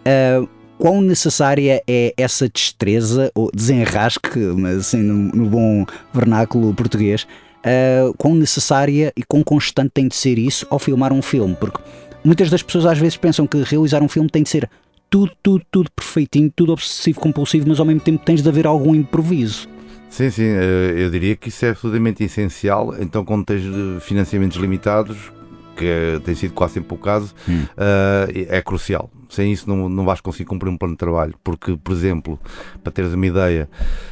[0.05, 0.45] Ah,
[0.77, 7.25] quão necessária é essa destreza, ou desenrasque, mas assim no, no bom vernáculo português,
[7.63, 11.55] ah, quão necessária e quão constante tem de ser isso ao filmar um filme?
[11.55, 11.79] Porque
[12.25, 14.69] muitas das pessoas às vezes pensam que realizar um filme tem de ser
[15.09, 18.95] tudo, tudo, tudo perfeitinho, tudo obsessivo, compulsivo, mas ao mesmo tempo tens de haver algum
[18.95, 19.69] improviso.
[20.09, 22.95] Sim, sim, eh, eu diria que isso é absolutamente essencial.
[23.01, 25.33] Então, quando tens eh, financiamentos limitados,
[25.77, 27.65] que eh, tem sido quase sempre o caso, Hum.
[27.77, 29.09] eh, é crucial.
[29.29, 31.35] Sem isso, não, não vais conseguir cumprir um plano de trabalho.
[31.45, 32.39] Porque, por exemplo,
[32.83, 33.69] para teres uma ideia,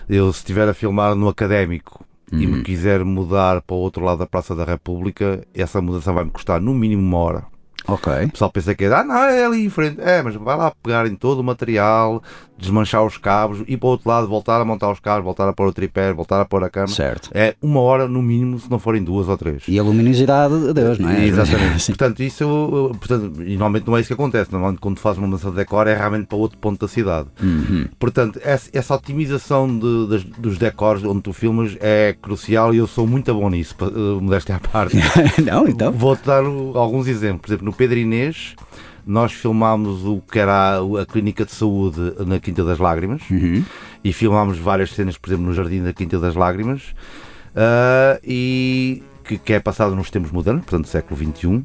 [0.08, 2.56] eu se estiver a filmar no académico e Uhum.
[2.58, 6.30] me quiser mudar para o outro lado da Praça da República, essa mudança vai me
[6.30, 7.44] custar no mínimo uma hora.
[7.88, 8.12] Ok.
[8.26, 10.00] O pessoal pensa que é, ah, não, é ali em frente.
[10.00, 12.22] É, mas vai lá pegar em todo o material,
[12.58, 15.52] desmanchar os cabos, ir para o outro lado, voltar a montar os cabos, voltar a
[15.52, 16.88] pôr o tripé, voltar a pôr a cama.
[16.88, 17.30] Certo.
[17.32, 19.62] É uma hora no mínimo, se não forem duas ou três.
[19.68, 21.24] E a luminosidade, Deus, não é?
[21.24, 21.80] Exatamente.
[21.82, 21.92] Sim.
[21.98, 24.52] Portanto, isso portanto, e normalmente não é isso que acontece.
[24.52, 27.28] Normalmente, quando fazes uma mudança de decor, é realmente para outro ponto da cidade.
[27.42, 27.86] Uhum.
[27.98, 32.86] Portanto, essa, essa otimização de- das- dos decors onde tu filmas é crucial e eu
[32.86, 34.96] sou muito bom nisso, uh, modéstia à parte.
[35.44, 35.90] não, então.
[35.92, 37.38] Vou-te dar alguns exemplos.
[37.42, 38.54] Por exemplo, no Pedro Inês,
[39.06, 43.64] nós filmámos o que era a, a clínica de saúde na Quinta das Lágrimas Uhum.
[44.04, 46.94] e filmámos várias cenas, por exemplo, no Jardim da Quinta das Lágrimas,
[47.56, 51.64] ah, e que, que é passado nos tempos modernos, portanto, século XXI.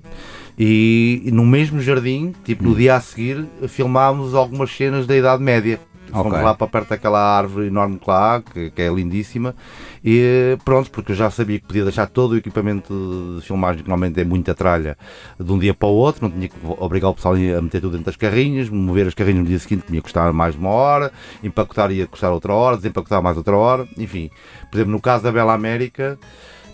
[0.57, 2.69] E, no mesmo jardim, tipo Hum.
[2.69, 5.79] no dia a seguir, filmámos algumas cenas da Idade Média.
[6.11, 9.55] Fomos lá para perto daquela árvore enorme que lá há, que, que é lindíssima,
[10.03, 13.89] e pronto, porque eu já sabia que podia deixar todo o equipamento de filmagem, que
[13.89, 14.97] normalmente é muita tralha,
[15.39, 17.91] de um dia para o outro, não tinha que obrigar o pessoal a meter tudo
[17.91, 21.11] dentro das carrinhas, mover as carrinhas no dia seguinte tinha que custar mais uma hora,
[21.41, 24.29] empacotar ia custar outra hora, desempacotar mais outra hora, enfim.
[24.69, 26.19] Por exemplo, no caso da Bela América,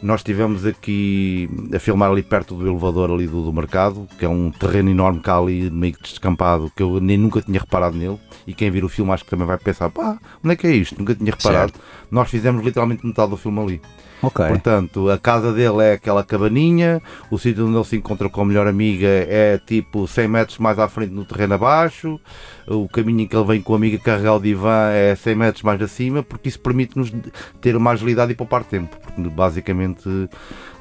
[0.02, 4.30] nós estivemos aqui a filmar ali perto do elevador ali do, do mercado, que é
[4.30, 8.20] um terreno enorme cá ali, meio que descampado, que eu nem nunca tinha reparado nele.
[8.48, 10.72] E quem vir o filme acho que também vai pensar, pá, onde é que é
[10.72, 10.98] isto?
[10.98, 11.74] Nunca tinha reparado.
[12.10, 13.82] Nós fizemos literalmente metade do filme ali.
[14.22, 14.46] Ok.
[14.48, 17.02] Portanto, a casa dele é aquela cabaninha,
[17.32, 20.78] o sítio onde ele se encontra com a melhor amiga é tipo 100 metros mais
[20.78, 22.20] à frente no terreno abaixo,
[22.68, 25.64] o caminho em que ele vem com a amiga carregar o divã é 100 metros
[25.64, 27.14] mais acima, porque isso permite-nos
[27.62, 30.04] ter uma agilidade e poupar tempo, porque basicamente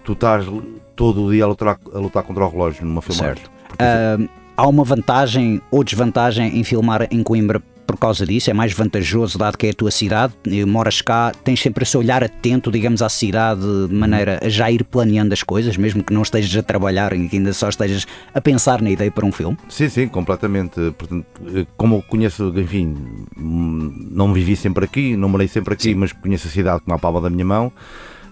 [0.05, 0.45] tu estás
[0.97, 3.37] todo o dia a lutar, a lutar contra o relógio numa filmagem.
[3.37, 3.51] Certo.
[3.69, 4.19] Porque Ah,
[4.57, 8.51] há uma vantagem ou desvantagem em filmar em Coimbra por causa disso?
[8.51, 11.97] É mais vantajoso, dado que é a tua cidade, e moras cá, tens sempre esse
[11.97, 16.13] olhar atento, digamos, à cidade, de maneira a já ir planeando as coisas, mesmo que
[16.13, 19.33] não estejas a trabalhar e que ainda só estejas a pensar na ideia para um
[19.33, 19.57] filme?
[19.71, 20.75] Sim, sim, completamente.
[20.99, 22.95] Portanto, eh, como conheço, enfim,
[23.39, 25.95] hum, não vivi sempre aqui, não morei sempre aqui, Sim.
[25.95, 27.73] mas conheço a cidade com a palma da minha mão.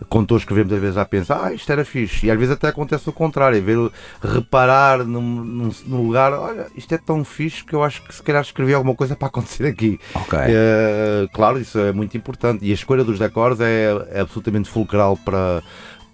[0.08, 2.26] Quando estou a escrever, muitas vezes já penso, ah, isto era fixe.
[2.26, 3.90] E às vezes até acontece o contrário, é ver,
[4.22, 8.22] reparar num, num, num lugar, olha, isto é tão fixe que eu acho que se
[8.22, 9.98] calhar escrevi alguma coisa para acontecer aqui.
[10.14, 10.38] Ok.
[10.40, 12.64] Eh, claro, isso é muito importante.
[12.64, 15.62] E a escolha dos decors é, é absolutamente fulcral para,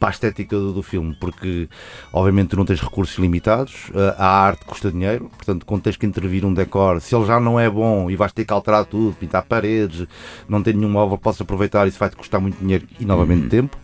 [0.02, 1.68] para a estética do, do filme, porque
[2.12, 6.44] obviamente não tens recursos limitados, eh, a arte custa dinheiro, portanto, quando tens que intervir
[6.44, 9.44] um decor, se ele já não é bom e vais ter que alterar tudo, pintar
[9.44, 10.08] paredes,
[10.48, 13.76] não tem nenhum móvel que possas aproveitar, isso vai-te custar muito dinheiro e novamente tempo.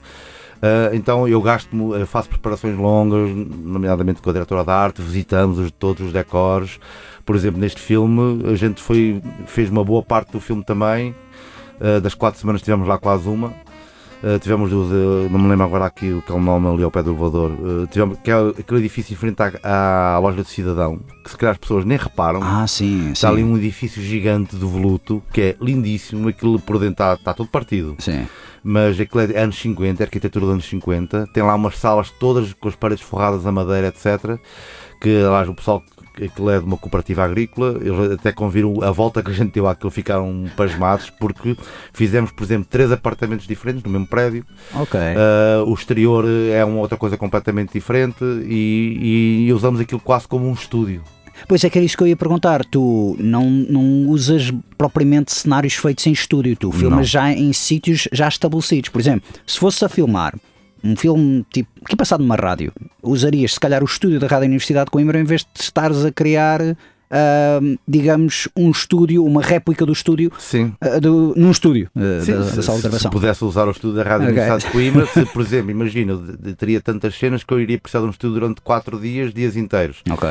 [0.56, 5.56] Uh, então eu gasto eu faço preparações longas, nomeadamente com a diretora de arte, visitamos
[5.60, 6.80] os- todos os decors.
[7.24, 11.14] Por exemplo, neste filme a gente foi, fez uma boa parte do filme também.
[11.80, 13.52] Uh, das quatro semanas tivemos lá quase uma.
[14.22, 16.82] Uh, tivemos, os, uh, não me lembro agora aqui o que é o nome ali
[16.82, 17.52] ao pé do elevador.
[17.52, 21.36] Uh, tivemos, que é aquele edifício em frente à, à loja do cidadão, que se
[21.36, 22.40] calhar as pessoas nem reparam.
[22.42, 23.48] Ah, sim, Está ali sim.
[23.48, 27.94] um edifício gigante de voluto, que é lindíssimo, aquilo por dentro está, está todo partido
[27.98, 28.26] Sim.
[28.64, 32.52] mas aquilo é anos 50, é arquitetura dos anos 50, tem lá umas salas todas
[32.54, 34.38] com as paredes forradas a madeira, etc.
[35.00, 38.82] Que lá o pessoal que aquilo é de uma cooperativa agrícola, eles até quando viram
[38.82, 41.56] a volta que a gente deu àquilo ficaram pasmados porque
[41.92, 44.44] fizemos, por exemplo, três apartamentos diferentes no mesmo prédio.
[44.74, 44.98] Ok.
[44.98, 50.48] Ah, o exterior é uma outra coisa completamente diferente e, e usamos aquilo quase como
[50.48, 51.02] um estúdio.
[51.46, 52.64] Pois é que era isso que eu ia perguntar.
[52.64, 57.04] Tu não, não usas propriamente cenários feitos em estúdio, tu filmas Não.
[57.04, 58.90] já em sítios já estabelecidos.
[58.90, 60.34] Por exemplo, se fosse a filmar
[60.82, 62.72] um filme tipo que passado numa rádio,
[63.02, 66.12] usarias se calhar o estúdio da Rádio Universidade de Coimbra em vez de estares a
[66.12, 66.60] criar,
[67.10, 70.30] ah, digamos, um estúdio, uma réplica do estúdio.
[70.38, 70.72] Sim.
[70.80, 73.10] ah, do, num estúdio ah, Sim, da, se, da sala de se gravação.
[73.10, 74.32] pudesse usar o estúdio da Rádio Ok.
[74.32, 77.60] Universidade de Coimbra, se, por exemplo, imagina, eu de- de- teria tantas cenas que eu
[77.60, 80.02] iria precisar de um estúdio durante 4 dias, dias inteiros.
[80.10, 80.28] Ok.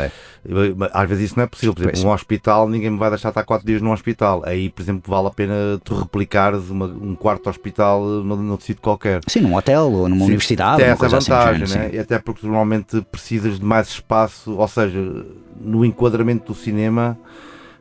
[0.94, 1.74] Às vezes isso não é possível.
[1.74, 2.04] Por exemplo, Pois.
[2.06, 4.42] um hospital, ninguém me vai deixar estar 4 dias num hospital.
[4.46, 5.54] Aí, por exemplo, vale a pena
[5.84, 9.22] tu replicares uma- um quarto hospital num, sítio qualquer.
[9.28, 11.16] Sim, num hotel ou numa Sim, universidade, Tem essa assim.
[11.32, 11.90] vantagem, género, né?
[11.92, 11.96] sim.
[11.98, 15.26] E até porque normalmente precisas de mais espaço, ou seja,
[15.60, 17.18] no enquadramento do cinema,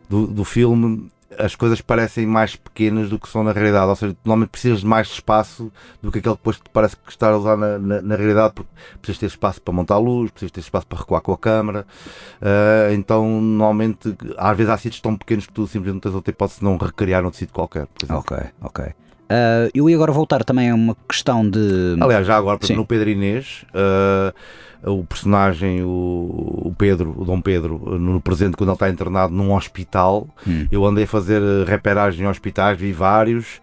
[0.09, 3.87] do, do filme, as coisas parecem mais pequenas do que são na realidade.
[3.89, 5.71] Ou seja, normalmente precisas de mais espaço
[6.03, 8.55] do que aquele que depois te parece que está a usar na, na, na realidade,
[8.55, 8.71] porque
[9.01, 11.87] precisas ter espaço para montar a luz, precisas ter espaço para recuar com a câmara.
[12.41, 16.31] Ah, então, normalmente, às vezes há sítios tão pequenos que tu simplesmente não tens outra
[16.31, 17.87] hipótese de não recriar noutro sítio qualquer.
[18.09, 18.85] Ok, ok.
[19.29, 21.97] Ah, eu ia agora voltar também a uma questão de.
[22.01, 22.77] Aliás, já agora, Sim.
[22.77, 24.33] no Pedro Inês, eh,
[24.85, 29.53] o personagem, o, o Pedro, o Dom Pedro, no presente, quando ele está internado num
[29.55, 30.67] hospital, Hum.
[30.71, 33.61] eu andei a fazer eh, reperagem em hospitais, vi vários,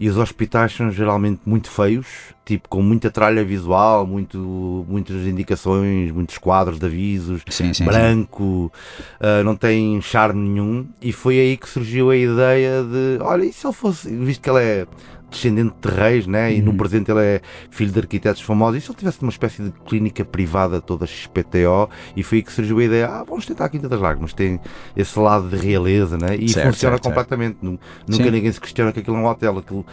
[0.00, 2.06] e os hospitais são geralmente muito feios,
[2.44, 7.84] tipo com muita tralha visual, muito, muitas indicações, muitos quadros de avisos, Sim, sim, sim.
[7.84, 8.72] branco,
[9.20, 10.86] uh, não tem charme nenhum.
[11.00, 14.50] E foi aí que surgiu a ideia de: olha, e se ele fosse, visto que
[14.50, 14.86] ele é
[15.34, 16.52] descendente de reis, né?
[16.54, 16.76] e no Uhum.
[16.76, 20.24] presente ele é filho de arquitetos famosos, e se ele tivesse uma espécie de clínica
[20.24, 21.88] privada toda XPTO?
[22.16, 24.60] E foi aí que surgiu a ideia: ah, vamos tentar a Quinta das Lágrimas, tem
[24.96, 26.36] esse lado de realeza, né?
[26.36, 27.02] e Certo, funciona certo, certo.
[27.02, 27.58] completamente.
[27.60, 27.78] Nu-
[28.08, 28.30] Nunca Sim.
[28.30, 29.58] ninguém se questiona que aquilo é um hotel.
[29.58, 29.84] Aquilo,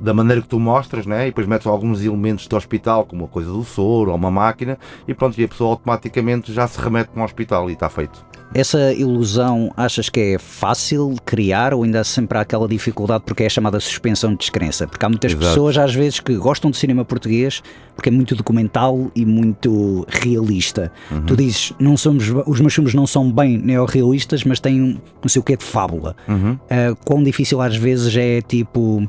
[0.00, 1.22] da maneira que tu mostras, né?
[1.24, 4.78] e depois metes alguns elementos do hospital, como a coisa do soro ou uma máquina,
[5.06, 8.24] e pronto, e a pessoa automaticamente já se remete para um hospital e está feito.
[8.54, 13.46] Essa ilusão achas que é fácil criar ou ainda sempre há aquela dificuldade porque é
[13.46, 14.86] a chamada suspensão de descrença?
[14.86, 15.46] Porque há muitas Exato.
[15.46, 17.62] pessoas às vezes que gostam de cinema português
[17.96, 20.92] porque é muito documental e muito realista.
[21.10, 21.26] Uhum.
[21.26, 25.28] Tu dizes, não somos, os meus filmes não são bem neorrealistas, mas têm um não
[25.28, 26.14] sei o que de fábula.
[26.28, 26.52] Uhum.
[26.52, 29.08] Uh, quão difícil às vezes é tipo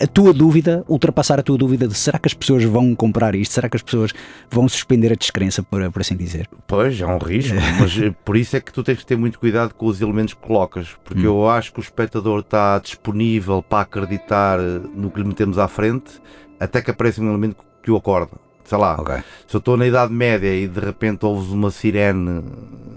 [0.00, 3.52] a tua dúvida, ultrapassar a tua dúvida de será que as pessoas vão comprar isto?
[3.52, 4.12] Será que as pessoas
[4.50, 6.48] vão suspender a descrença, por, por assim dizer?
[6.66, 9.38] Pois, é um risco, mas eh, por isso é que tu tens que ter muito
[9.38, 13.82] cuidado com os elementos que colocas, porque eu acho que o espectador está disponível para
[13.82, 16.20] acreditar eh, no que lhe metemos à frente,
[16.58, 18.49] até que apareça um elemento que o acorda.
[18.70, 19.16] Sei lá, Ok.
[19.48, 22.40] se eu estou na Idade Média e de repente ouves uma sirene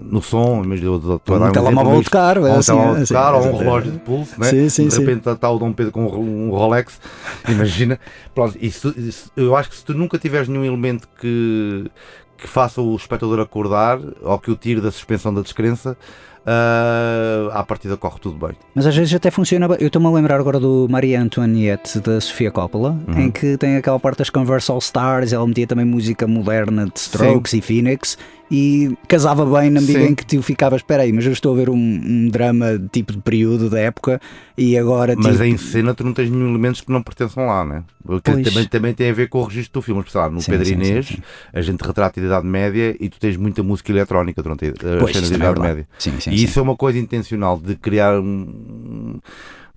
[0.02, 2.66] no som, imagina, eu estou a Um dar telemóvel exemplo, a tocar, ou um assim,
[2.70, 3.58] telemóvel a assim, tocar, ou um assim.
[3.58, 4.50] relógio de pulso, né?
[4.50, 7.00] Sim, sim, de repente está o Dom Pedro com um Rolex,
[7.48, 7.98] imagina.
[8.32, 8.70] Pronto, se-
[9.12, 11.90] se- eu acho que se tu nunca tiveres nenhum elemento que,
[12.38, 15.96] que faça o espectador acordar ou que o tire da suspensão da descrença,
[16.46, 18.56] ah, à partida corre tudo bem.
[18.74, 19.66] Mas às vezes até funciona.
[19.78, 23.20] Eu estou-me a lembrar agora do Maria Antoinette da Sofia Coppola, Uhum.
[23.20, 26.98] em que tem aquela parte das Converse All Stars, ela metia também música moderna de
[26.98, 28.16] Strokes e Phoenix
[28.50, 30.08] e casava bem na medida Sim.
[30.08, 33.12] em que tu ficavas, espera aí, mas eu estou a ver um, um drama tipo
[33.12, 34.20] de período da época
[34.56, 37.64] e agora Mas tipo, em cena tu não tens nenhum elementos que não pertençam lá,
[37.64, 37.82] né?
[38.06, 38.20] Pois.
[38.22, 40.02] também, também tem a ver com o registro do filme.
[40.02, 41.16] Mas, sei lá, no Sim, Pedro sim, sim, Inês, sim.
[41.54, 44.74] a gente retrata a Idade Média e tu tens muita música eletrónica durante a- as
[45.00, 45.68] Pois, cenas isso da é Idade verdade.
[45.68, 45.86] Média.
[46.34, 46.44] E sim.
[46.44, 49.18] isso é uma coisa intencional de criar um.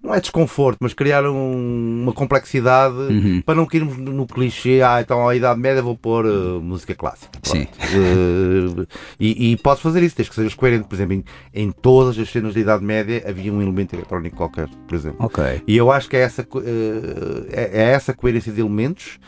[0.01, 3.41] Não é desconforto, mas criar um- uma complexidade Uhum.
[3.43, 4.79] para não cairmos no, clichê.
[4.81, 7.31] Ah, então a Idade Média vou pôr uh, música clássica.
[7.41, 7.57] Pronto.
[7.57, 7.67] Sim.
[7.97, 8.87] Uh,
[9.19, 10.87] e, e podes fazer isso, tens que ser coerente.
[10.87, 14.69] Por exemplo, em, em todas as cenas da Idade Média havia um elemento eletrónico qualquer,
[14.87, 15.17] por exemplo.
[15.25, 15.43] Ok.
[15.67, 19.19] E eu acho que é essa, eh, é é essa coerência de elementos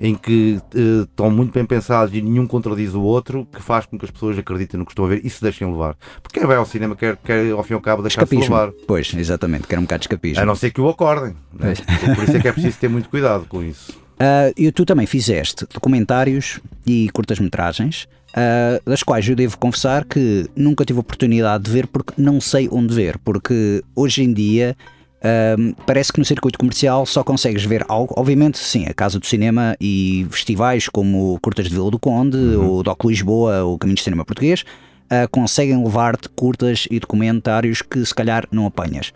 [0.00, 3.98] em que eh, estão muito bem pensados e nenhum contradiz o outro que faz com
[3.98, 5.96] que as pessoas acreditem no que estão a ver e se deixem levar.
[6.22, 8.72] Porque quem vai ao cinema quer, quer ao fim e ao cabo deixar-se levar.
[8.86, 10.42] Pois, exatamente, que era um bocado de escapismo.
[10.42, 11.34] A não ser que o acordem.
[11.52, 11.74] né?
[12.14, 14.06] Por isso é que é preciso ter muito cuidado com isso.
[14.18, 20.48] Ah, e tu também fizeste documentários e curtas-metragens, ah, das quais eu devo confessar que
[20.54, 24.76] nunca tive oportunidade de ver porque não sei onde ver, porque hoje em dia
[25.22, 25.56] ah,
[25.86, 29.76] parece que no circuito comercial só consegues ver algo, obviamente sim, a Casa do Cinema
[29.80, 34.24] e festivais como Curtas de Vila do Conde, o Doc Lisboa, o Caminho de Cinema
[34.24, 34.64] Português,
[35.10, 39.12] ah, conseguem levar-te curtas e documentários que se calhar não apanhas.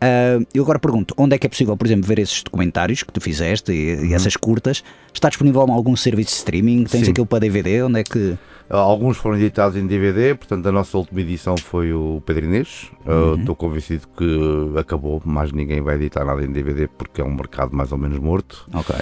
[0.00, 3.12] Ah, eu agora pergunto, onde é que é possível, por exemplo, ver esses documentários que
[3.12, 4.82] tu fizeste e, e essas curtas?
[5.12, 6.84] Está disponível em algum serviço de streaming?
[6.84, 7.10] Tens Sim.
[7.10, 7.82] aquilo para DVD?
[7.82, 8.36] Onde é que.
[8.70, 12.90] Alguns foram editados em DVD, portanto a nossa última edição foi o Pedro Inês.
[13.06, 17.34] Uh, Estou convencido que acabou, mas ninguém vai editar nada em DVD porque é um
[17.34, 18.66] mercado mais ou menos morto.
[18.74, 18.94] Ok.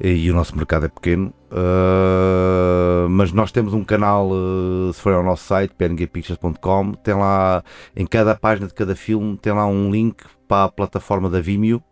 [0.00, 1.34] e o nosso mercado é pequeno.
[1.50, 7.62] Uh, mas nós temos um canal, uh, se for ao nosso site, pngpictures.com, tem lá,
[7.94, 11.82] em cada página de cada filme, tem lá um link para a plataforma da Vimeo.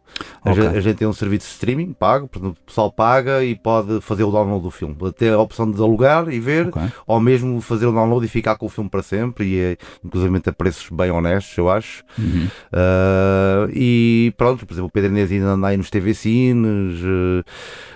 [0.45, 0.63] A, Ok.
[0.63, 4.01] gente, a gente tem um serviço de streaming pago, portanto o pessoal paga e pode
[4.01, 4.97] fazer o download do filme.
[5.17, 6.83] Tem a opção de alugar e ver, Ok.
[7.07, 10.43] ou mesmo fazer o download e ficar com o filme para sempre, e é, inclusive
[10.47, 12.03] a preços bem honestos, eu acho.
[12.19, 12.49] Uhum.
[12.73, 17.01] Uh, e pronto, por exemplo, o Pedro Inês ainda anda aí nos TV Cines.
[17.03, 17.45] uh,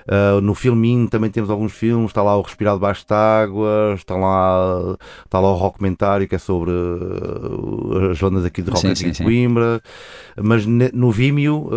[0.06, 2.10] uh, no Filminho também temos alguns filmes.
[2.10, 3.94] Está lá o Respirar Debaixo de Água.
[3.96, 6.70] Está lá, está lá o Rockumentário que é sobre
[8.10, 9.22] as zonas aqui de Rock Sim, sim, de.
[9.22, 9.80] Coimbra.
[10.40, 11.68] Mas no Vimeo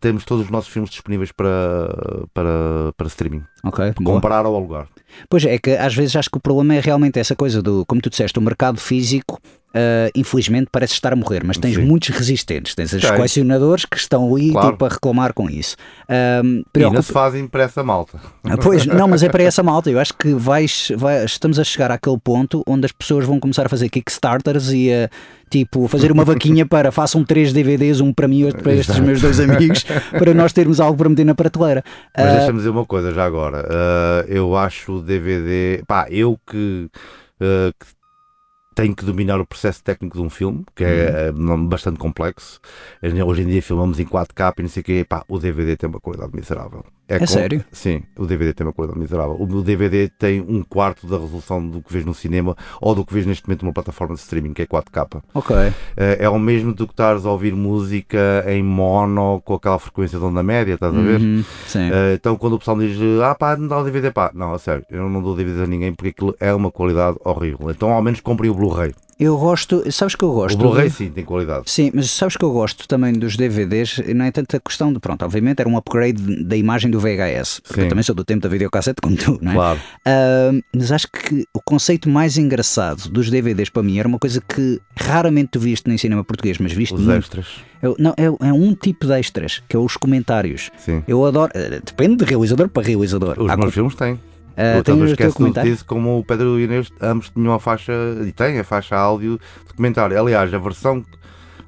[0.00, 3.44] temos todos os nossos filmes disponíveis para, para, para streaming.
[3.64, 3.92] Ok.
[4.00, 4.16] boa.
[4.16, 4.86] Comprar ou alugar.
[5.28, 8.00] Pois é, que às vezes acho que o problema é realmente essa coisa do, como
[8.00, 9.38] tu disseste, o mercado físico.
[9.74, 11.82] ah, infelizmente parece estar a morrer, mas tens Sim.
[11.84, 12.74] muitos resistentes.
[12.74, 14.72] Tens os colecionadores que estão ali Claro.
[14.72, 15.76] tipo, a reclamar com isso.
[16.08, 18.18] Ah, E preocupa- se fazem para essa malta.
[18.44, 19.90] Ah, Pois, não, mas é para essa malta.
[19.90, 23.66] Eu acho que vais, vai- estamos a chegar àquele ponto onde as pessoas vão começar
[23.66, 25.10] a fazer Kickstarters e a
[25.50, 28.90] tipo fazer uma vaquinha para façam três DVDs, um para mim e outro para estes
[28.90, 29.06] Exato.
[29.06, 31.82] meus dois amigos, para nós termos algo para meter na prateleira.
[32.16, 33.47] Mas Ah, deixa-me dizer uma coisa já agora.
[33.54, 35.82] Uh, eu acho o DVD.
[35.86, 36.90] Pá, eu que,
[37.40, 37.86] uh, que
[38.78, 41.54] tenho que dominar o processo técnico de um filme, que é Uhum.
[41.54, 42.60] uh, bastante complexo.
[43.02, 45.04] Hoje em dia filmamos em 4K e não sei o quê.
[45.08, 46.84] Pá, o DVD tem uma qualidade miserável.
[47.08, 47.64] É sério?
[47.72, 49.34] Sim, o DVD tem uma qualidade miserável.
[49.40, 53.14] O DVD tem um quarto da resolução do que vês no cinema ou do que
[53.14, 55.22] vês neste momento numa plataforma de streaming, que é 4K.
[55.32, 55.56] ok.
[55.96, 60.18] Eh, é o mesmo do que estares a ouvir música em mono com aquela frequência
[60.18, 61.18] de onda média, estás a ver?
[61.18, 61.90] Uhum, sim.
[61.90, 64.52] Eh, então quando o pessoal me diz ah pá, não dá o DVD, pá, não,
[64.52, 67.70] a sério, eu não dou DVD a ninguém porque aquilo é uma qualidade horrível.
[67.70, 68.94] Então ao menos comprem o Blu-ray.
[69.20, 70.54] Eu gosto, sabes que eu gosto.
[70.54, 71.68] O Blu-ray sim, tem qualidade.
[71.68, 75.24] Sim, mas sabes que eu gosto também dos DVDs, não é tanta questão de, pronto,
[75.24, 77.86] obviamente era um upgrade da imagem do VHS, porque Sim.
[77.86, 79.54] eu também sou do tempo da videocassete como tu, não é?
[79.56, 79.80] Claro.
[80.06, 84.40] Ah, mas acho que o conceito mais engraçado dos DVDs para mim era uma coisa
[84.40, 87.18] que raramente tu viste nem cinema português, mas viste Os muito.
[87.18, 87.46] extras.
[87.82, 90.70] Eu- não, é, é um tipo de extras, que é os comentários.
[90.78, 91.02] Sim.
[91.08, 93.34] Eu adoro, eh, depende de realizador para realizador.
[93.40, 94.20] Os Há meus co- filmes têm.
[94.60, 95.78] Ah, eu tem o teu comentário?
[95.86, 97.92] como o Pedro e o Inês ambos tinham a faixa
[98.26, 99.38] e têm a faixa áudio
[99.68, 100.18] de comentário.
[100.18, 101.04] Aliás, a versão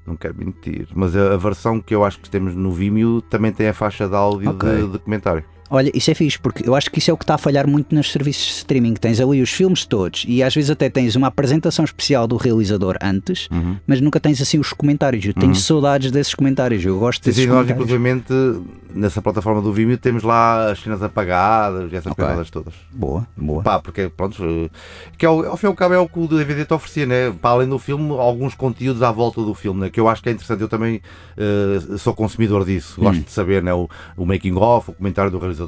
[0.04, 3.68] não quero mentir, mas a, versão que eu acho que temos no Vimeo também tem
[3.68, 4.88] a faixa de áudio Ok.
[4.88, 5.44] de, comentário.
[5.70, 7.66] Olha, isso é fixe, porque eu acho que isso é o que está a falhar
[7.66, 8.94] muito nos serviços de streaming.
[8.94, 12.96] Tens ali os filmes todos e às vezes até tens uma apresentação especial do realizador
[13.00, 13.76] antes, Uhum.
[13.86, 15.24] mas nunca tens assim os comentários.
[15.24, 17.84] Eu tenho saudades desses comentários, eu gosto Sim, desses sim, nós comentários.
[17.84, 18.32] inclusivamente
[18.92, 22.24] nessa plataforma do Vimeo temos lá as cenas apagadas e essas Ok.
[22.24, 22.74] coisas todas.
[22.92, 23.62] Boa, boa.
[23.62, 24.68] Pá, porque pronto,
[25.16, 27.30] que ao, ao fim e ao cabo é o que o DVD te oferecia, né?
[27.40, 29.90] Para além do filme, alguns conteúdos à volta do filme, né?
[29.90, 30.60] Que eu acho que é interessante.
[30.62, 31.00] Eu também
[31.36, 33.72] eh, sou consumidor disso, gosto de saber, né?
[33.72, 35.59] O, o making of, o comentário do realizador,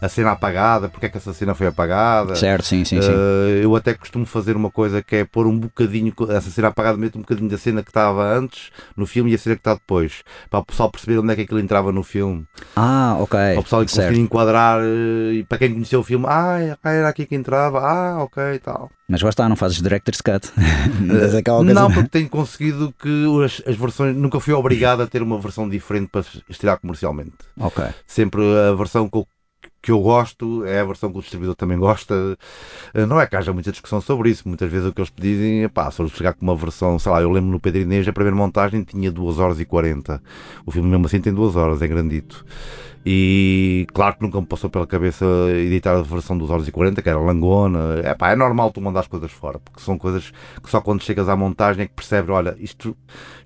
[0.00, 2.34] a cena apagada, porque é que essa cena foi apagada.
[2.36, 3.10] Certo, sim, sim, sim.
[3.12, 6.96] Eh, eu até costumo fazer uma coisa que é pôr um bocadinho, essa cena apagada,
[6.96, 9.74] meto um bocadinho da cena que estava antes no filme e a cena que está
[9.74, 12.44] depois, para o pessoal perceber onde é que aquilo entrava no filme.
[12.76, 13.38] Ah, ok.
[13.38, 17.26] Para o pessoal conseguir enquadrar eh, e para quem conheceu o filme, ah, era aqui
[17.26, 18.90] que entrava, ah, ok e tal.
[19.10, 20.48] Mas lá está, não fazes director's cut.
[21.02, 25.06] Não aquela coisa- Não, porque tenho conseguido que as, as versões, nunca fui obrigado a
[25.06, 27.32] ter uma versão diferente para estrear comercialmente.
[27.58, 27.84] Ok.
[28.06, 28.40] Sempre
[28.70, 29.26] a versão que eu,
[29.82, 32.14] que eu gosto é a versão que o distribuidor também gosta.
[32.94, 34.46] Eh, Não é que haja muita discussão sobre isso.
[34.46, 37.10] Muitas vezes o que eles pedem é pá, se eu chegar com uma versão, sei
[37.10, 40.22] lá, eu lembro no Pedro Inês, a primeira montagem tinha 2 horas e 40.
[40.64, 42.44] O filme mesmo assim tem 2 horas, é grandito.
[43.04, 45.24] E claro que nunca me passou pela cabeça
[45.54, 48.00] editar a versão dos horas e 40, que era langona.
[48.04, 50.30] É pá, é normal tu mandar as coisas fora, porque são coisas
[50.62, 52.94] que só quando chegas à montagem é que percebes, olha, isto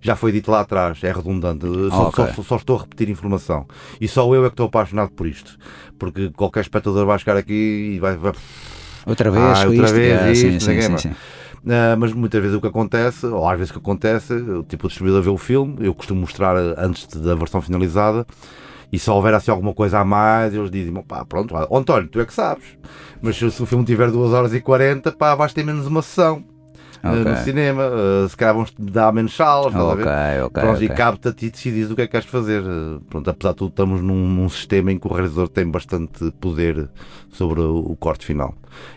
[0.00, 2.26] já foi dito lá atrás, é redundante, só, ok.
[2.34, 3.64] só- só estou a repetir informação.
[4.00, 5.56] E só eu é que estou apaixonado por isto,
[5.98, 8.16] porque qualquer espectador vai chegar aqui e vai.
[8.16, 8.32] vai
[9.06, 9.94] Outra vez, Ah, outra isto?
[9.94, 11.14] vez Ah, isto, sim, sim, sim, sim.
[11.68, 14.34] ah, mas muitas vezes o que acontece, ou às vezes o que acontece,
[14.68, 18.26] tipo o distribuidor vê o filme, eu costumo mostrar antes de- da versão finalizada,
[18.92, 22.26] e se houver assim alguma coisa a mais, eles dizem, pá, pronto, António, tu é
[22.26, 22.64] que sabes,
[23.20, 26.02] mas se, se o filme tiver 2 horas e 40, pá, vais ter menos uma
[26.02, 26.44] sessão.
[27.04, 27.24] Eh, Ok.
[27.32, 30.06] No cinema, eh, se calhar vamos dar menos salas, estás a ver?
[30.06, 30.62] Ok, ok.
[30.62, 30.86] Pronto, ok.
[30.86, 32.62] e cabe-te a ti decidir o que é que queres fazer.
[32.62, 36.30] Eh, Pronto, apesar de tudo, estamos num, num sistema em que o realizador tem bastante
[36.40, 36.88] poder
[37.30, 38.54] sobre o, o corte final.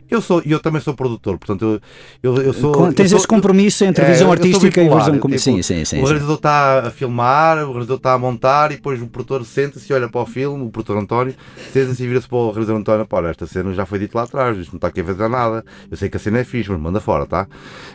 [0.09, 1.79] Eu, sou, eu também sou produtor, portanto,
[2.23, 2.71] eu, eu, eu sou.
[2.71, 5.15] Com- eu Tens sou- esse compromisso entre é, visão eu sou artística e bipolar, visão
[5.15, 5.35] eu, como.
[5.35, 6.01] tipo, sim, sim, sim.
[6.01, 9.91] O realizador está a filmar, o realizador está a montar e depois o produtor senta-se
[9.91, 11.35] e olha para o filme, o produtor António,
[11.71, 14.57] senta-se e vira-se para o realizador António: pá, esta cena já foi dito lá atrás,
[14.57, 15.63] isto não está aqui a fazer nada.
[15.91, 17.47] Eu sei que a cena é fixe, mas manda fora, tá?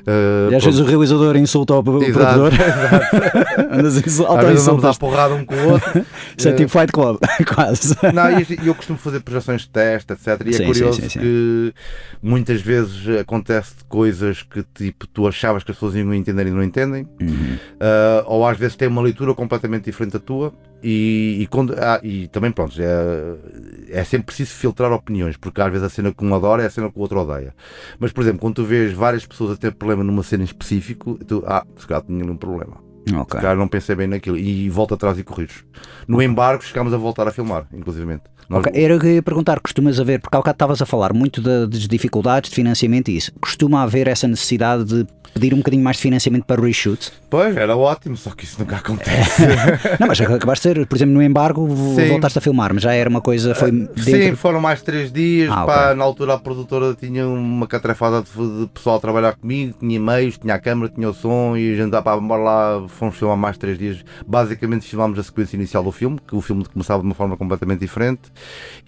[0.06, 0.64] Eh, E às pronto.
[0.64, 2.52] vezes o realizador insulta o produtor.
[3.70, 4.20] Andas Às vezes
[4.68, 6.04] andamos à porrada um com o outro.
[6.36, 7.18] Isso é Eh, tipo Fight Club,
[7.54, 7.96] quase.
[8.12, 10.40] Não, e eu costumo fazer projeções de teste, etc.
[10.46, 11.74] E Sim, é curioso sim, sim, que
[12.22, 16.62] muitas vezes acontece coisas que tipo, tu achavas que as pessoas iam entender e não
[16.62, 17.56] entendem, Uhum.
[17.80, 20.52] Ah, ou às vezes tem uma leitura completamente diferente da tua.
[20.82, 25.70] E, e, quando- ah, e também, pronto, é, é sempre preciso filtrar opiniões, porque às
[25.70, 27.54] vezes a cena que um adora é a cena que o outro odeia.
[27.98, 31.18] Mas, por exemplo, quando tu vês várias pessoas a ter problema numa cena em específico,
[31.26, 32.76] tu, ah, se calhar tinha um problema.
[33.12, 33.36] Ok.
[33.38, 34.36] Se calhar não pensei bem naquilo.
[34.38, 35.64] E volto atrás e corrijo.
[36.06, 38.22] No embargo, chegámos a voltar a filmar, inclusivamente.
[38.48, 40.86] Nós- Ok, Era o que eu ia perguntar, costumas haver, porque há bocado estavas a
[40.86, 43.32] falar muito da- das dificuldades de financiamento e isso.
[43.40, 47.12] Costuma haver essa necessidade de pedir um bocadinho mais de financiamento para reshoots?
[47.30, 49.42] Pois, era ótimo, só que isso nunca acontece.
[49.98, 51.66] Não, mas acabaste de ser, por exemplo, no embargo
[51.96, 52.08] Sim.
[52.08, 54.36] voltaste a filmar, mas já era uma coisa, foi Sim, dentro.
[54.36, 55.50] foram mais três dias.
[55.50, 55.96] Ah, pá, ok.
[55.96, 60.36] Na altura a produtora tinha uma catrefada de, de pessoal a trabalhar comigo, tinha e-mails,
[60.38, 63.36] tinha a câmera, tinha o som e a gente, ah, pá, bora lá, fomos filmar
[63.36, 64.04] mais três dias.
[64.26, 67.80] Basicamente filmámos a sequência inicial do filme, que o filme começava de uma forma completamente
[67.80, 68.20] diferente,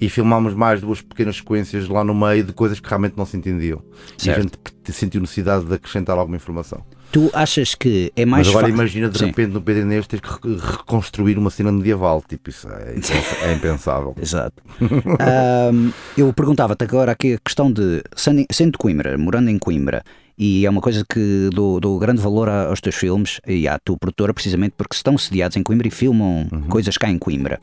[0.00, 3.36] e filmámos mais duas pequenas sequências lá no meio de coisas que realmente não se
[3.36, 3.80] entendiam.
[4.18, 4.38] E Certo.
[4.38, 4.58] a gente
[4.92, 6.82] sentiu necessidade de acrescentar alguma informação.
[7.12, 9.26] Tu achas que é mais Mas agora fa- imagina de Sim.
[9.26, 12.96] repente no Inês ter que re- reconstruir uma cena medieval, tipo, isso é,
[13.48, 14.14] é impensável.
[14.20, 14.60] Exato.
[15.20, 20.02] Ahm, eu perguntava-te agora aqui a questão de sendo de Coimbra, morando em Coimbra,
[20.36, 23.96] e é uma coisa que dou, dou grande valor aos teus filmes e à tua
[23.96, 27.60] produtora, precisamente porque estão sediados em Coimbra e filmam coisas cá em Coimbra.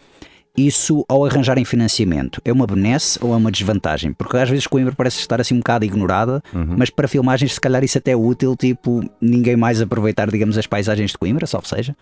[0.57, 4.11] Isso, ao arranjarem financiamento, é uma benesse ou é uma desvantagem?
[4.11, 6.43] Porque às vezes Coimbra parece estar assim um bocado ignorada,
[6.77, 10.67] mas para filmagens, se calhar, isso até é útil, tipo, ninguém mais aproveitar, digamos, as
[10.67, 11.95] paisagens de Coimbra, salvo seja.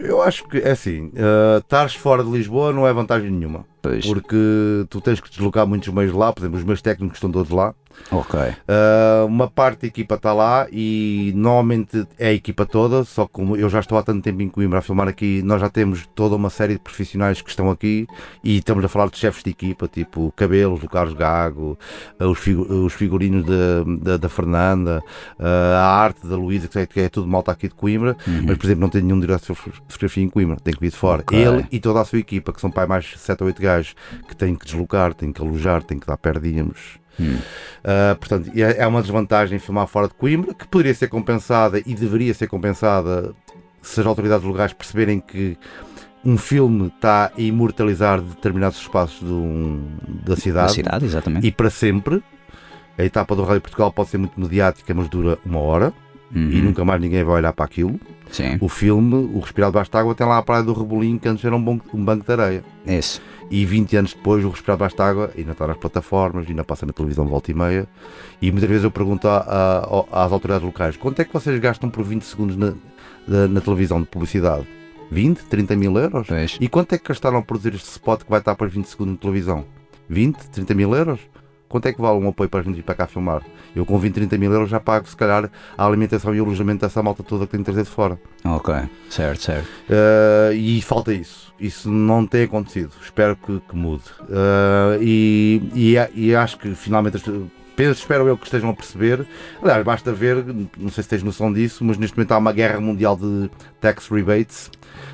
[0.00, 3.66] Eu acho que é assim, uh, estares fora de Lisboa não é vantagem nenhuma.
[3.88, 4.06] Pois.
[4.06, 7.50] porque tu tens que deslocar muitos meios lá, por exemplo, os meus técnicos estão todos
[7.50, 7.74] lá.
[8.10, 8.38] Ok.
[8.40, 13.32] Uh, uma parte da equipa está lá e normalmente é a equipa toda, só que
[13.32, 16.08] como eu já estou há tanto tempo em Coimbra a filmar aqui, nós já temos
[16.14, 18.06] toda uma série de profissionais que estão aqui
[18.42, 21.78] e estamos a falar de chefes de equipa, tipo Cabelos, do Carlos Gago,
[22.20, 25.02] uh, os, figu os, figurinos da, da, Fernanda,
[25.38, 28.44] uh, a arte da Luísa, que, é, que é tudo malta aqui de Coimbra, uhum.
[28.46, 30.96] mas por exemplo não tem nenhum diretor de fotografia em Coimbra, tem que vir de
[30.96, 31.22] fora.
[31.22, 31.44] Okay.
[31.44, 33.77] Ele e toda a sua equipa, que são pai mais 7 ou 8 gajos,
[34.28, 37.36] que têm que deslocar, têm que alojar, têm que dar perdíamos Hum.
[37.80, 41.94] Uh, portanto, é, é uma desvantagem filmar fora de Coimbra, que poderia ser compensada e
[41.94, 43.34] deveria ser compensada
[43.82, 45.56] se as autoridades locais perceberem que
[46.24, 49.82] um filme está a imortalizar determinados espaços de um,
[50.24, 51.46] da cidade, da cidade exatamente.
[51.46, 52.22] e para sempre.
[52.96, 55.92] A etapa do Rádio Portugal pode ser muito mediática, mas dura uma hora
[56.34, 56.50] uhum.
[56.50, 57.98] e nunca mais ninguém vai olhar para aquilo.
[58.28, 58.58] Sim.
[58.60, 61.44] O filme, O Respirar Debaixo de Água, tem lá a Praia do Rebolim, que antes
[61.44, 62.64] era um, bom, um banco de areia.
[62.84, 66.84] Isso e 20 anos depois o Respirar Debaixo Água ainda está nas plataformas, ainda passa
[66.84, 67.88] na televisão volta e meia
[68.40, 71.88] e muitas vezes eu pergunto a, a, às autoridades locais quanto é que vocês gastam
[71.90, 72.74] por 20 segundos na,
[73.26, 74.66] na, na televisão de publicidade?
[75.10, 76.26] 20, 30 mil euros?
[76.26, 76.58] Pois.
[76.60, 79.14] E quanto é que gastaram a produzir este spot que vai estar para 20 segundos
[79.14, 79.64] na televisão?
[80.08, 81.20] 20, 30 mil euros?
[81.68, 83.42] Quanto é que vale um apoio para a gente ir para cá filmar?
[83.76, 86.80] Eu com 20, 30 mil euros já pago, se calhar, a alimentação e o alojamento
[86.80, 88.18] dessa malta toda que que trazer de fora.
[88.44, 88.74] Ok,
[89.10, 89.68] certo, certo.
[89.88, 91.52] Uh, e falta isso.
[91.60, 92.92] Isso não tem acontecido.
[93.02, 94.04] Espero que, que mude.
[94.22, 97.18] Uh, e, e, e, acho que finalmente
[97.78, 99.24] penso, espero eu que estejam a perceber.
[99.62, 100.44] Aliás, basta ver,
[100.76, 103.48] não sei se tens noção disso, mas neste momento há uma guerra mundial de
[103.80, 104.68] tax rebates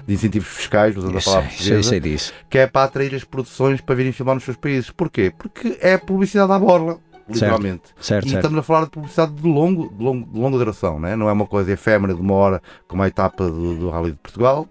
[0.07, 2.33] de incentivos fiscais, usando a palavra sei, sei disso.
[2.49, 4.91] que é para atrair as produções para virem filmar nos seus países.
[4.91, 5.31] Porquê?
[5.37, 6.99] Porque é publicidade à borla
[7.29, 7.89] literalmente.
[7.97, 8.41] Certo, certo, e certo.
[8.41, 11.17] estamos a falar de publicidade de, longo, de, longo, de longa duração, né?
[11.17, 14.19] não é uma coisa efêmera de uma hora como a etapa do, do Rally de
[14.19, 14.67] Portugal.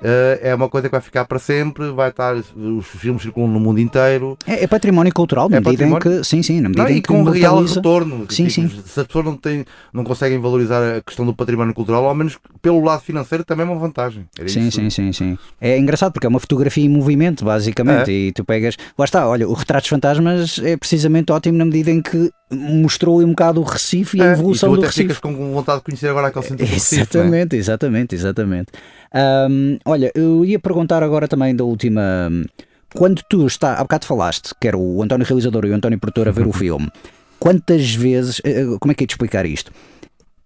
[0.00, 3.60] Uh, é uma coisa que vai ficar para sempre, vai estar, os filmes circulam no
[3.60, 4.36] mundo inteiro.
[4.46, 6.96] É, é património cultural, na é medida em que, sim, sim, na medida não, em
[6.96, 8.26] e que com real retorno.
[8.28, 8.82] Sim, tipo, sim.
[8.84, 12.38] Se as pessoas não, têm, não conseguem valorizar a questão do património cultural, ao menos
[12.60, 14.26] pelo lado financeiro também é uma vantagem.
[14.38, 14.80] Era sim, isso.
[14.80, 15.38] sim, sim, sim.
[15.60, 18.14] É engraçado porque é uma fotografia em movimento, basicamente, é.
[18.14, 22.02] e tu pegas, lá está, olha, o Retratos Fantasmas é precisamente ótimo na medida em
[22.02, 25.02] que mostrou um bocado o Recife e a é, evolução e tu do Recife.
[25.02, 27.02] ficas com vontade de conhecer agora aquele centro do Recife.
[27.02, 28.68] Exatamente, exatamente, exatamente.
[29.14, 32.30] Um, olha, eu ia perguntar agora também da última.
[32.94, 36.28] Quando tu está, há bocado falaste, que era o António Realizador e o António Produtor
[36.28, 36.90] a ver o filme,
[37.38, 38.40] quantas vezes.
[38.44, 39.72] Eh, eh, como é que é de explicar isto?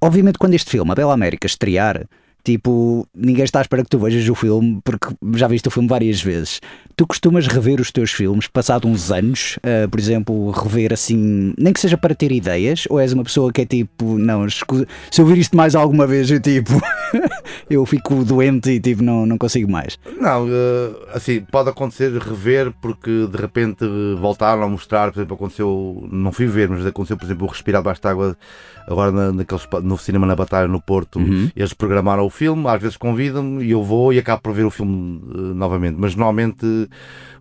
[0.01, 2.07] Obviamente, quando este filme, A Bela América, estrear,
[2.45, 5.87] Tipo, ninguém está à espera que tu vejas o filme, porque já viste o filme
[5.87, 6.61] várias vezes.
[6.99, 11.73] Tu costumas rever os teus filmes, passado uns anos, uh, por exemplo, rever assim, nem
[11.73, 15.25] que seja para ter ideias, ou és uma pessoa que é tipo, não, se eu
[15.25, 16.73] vir isto mais alguma vez, eu tipo,
[17.71, 19.97] eu fico doente e tipo, não, não consigo mais.
[20.21, 23.85] Não, uh, assim, pode acontecer rever porque de repente
[24.19, 27.81] voltaram a mostrar, por exemplo, aconteceu, não fui ver, mas aconteceu, por exemplo, o Respirar
[27.81, 28.37] Baixo de Água
[28.89, 31.51] agora na, naqueles, no cinema na Batalha no Porto, uhum.
[31.55, 34.71] eles programaram o filme, às vezes convidam-me e eu vou e acabo por ver o
[34.71, 35.97] filme uh, novamente.
[35.99, 36.88] Mas normalmente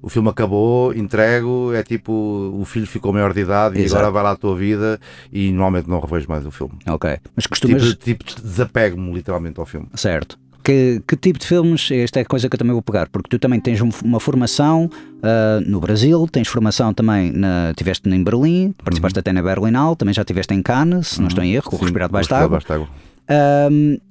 [0.02, 3.94] o filme acabou, entrego, é tipo o filho ficou maior de idade Exato.
[3.94, 5.00] e agora vai lá a tua vida
[5.32, 6.74] e normalmente não revejo mais o filme.
[6.88, 7.18] Ok.
[7.36, 7.84] Mas costumas.
[7.84, 9.88] Tipo, tipo desapego-me literalmente ao filme.
[9.96, 10.38] Certo.
[10.64, 11.90] Que, que, tipo de filmes?
[11.92, 14.90] Esta é a coisa que eu também vou pegar, porque tu também tens uma formação
[15.20, 19.22] uh, no Brasil, tens formação também, na, tiveste em Berlim, participaste uhum.
[19.22, 21.22] até na Berlinal, também já estiveste em Cannes, se uhum.
[21.22, 22.60] não estou em erro, com o Respirar Debaixo d'Água.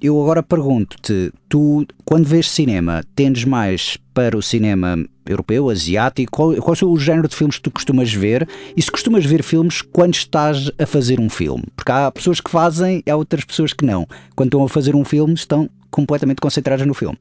[0.00, 6.30] Eu agora pergunto-te, tu quando vês cinema, tendes mais para o cinema europeu, asiático?
[6.30, 8.48] Qual, qual é o género de filmes que tu costumas ver?
[8.76, 11.64] E se costumas ver filmes quando estás a fazer um filme?
[11.74, 14.06] Porque há pessoas que fazem e há outras pessoas que não.
[14.34, 17.18] Quando estão a fazer um filme, estão completamente concentradas no filme?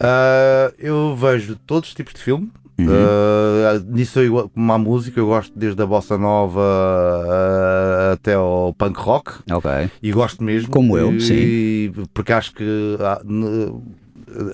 [0.00, 2.50] Uh, eu vejo todos os tipos de filme.
[2.78, 2.86] Uhum.
[2.86, 8.74] Uh, nisso, eu, como a música, eu gosto desde a bossa nova uh, até ao
[8.74, 9.32] punk rock.
[9.50, 9.70] Ok.
[10.02, 10.70] E gosto mesmo.
[10.70, 12.06] Como eu, e, sim.
[12.12, 12.64] Porque acho que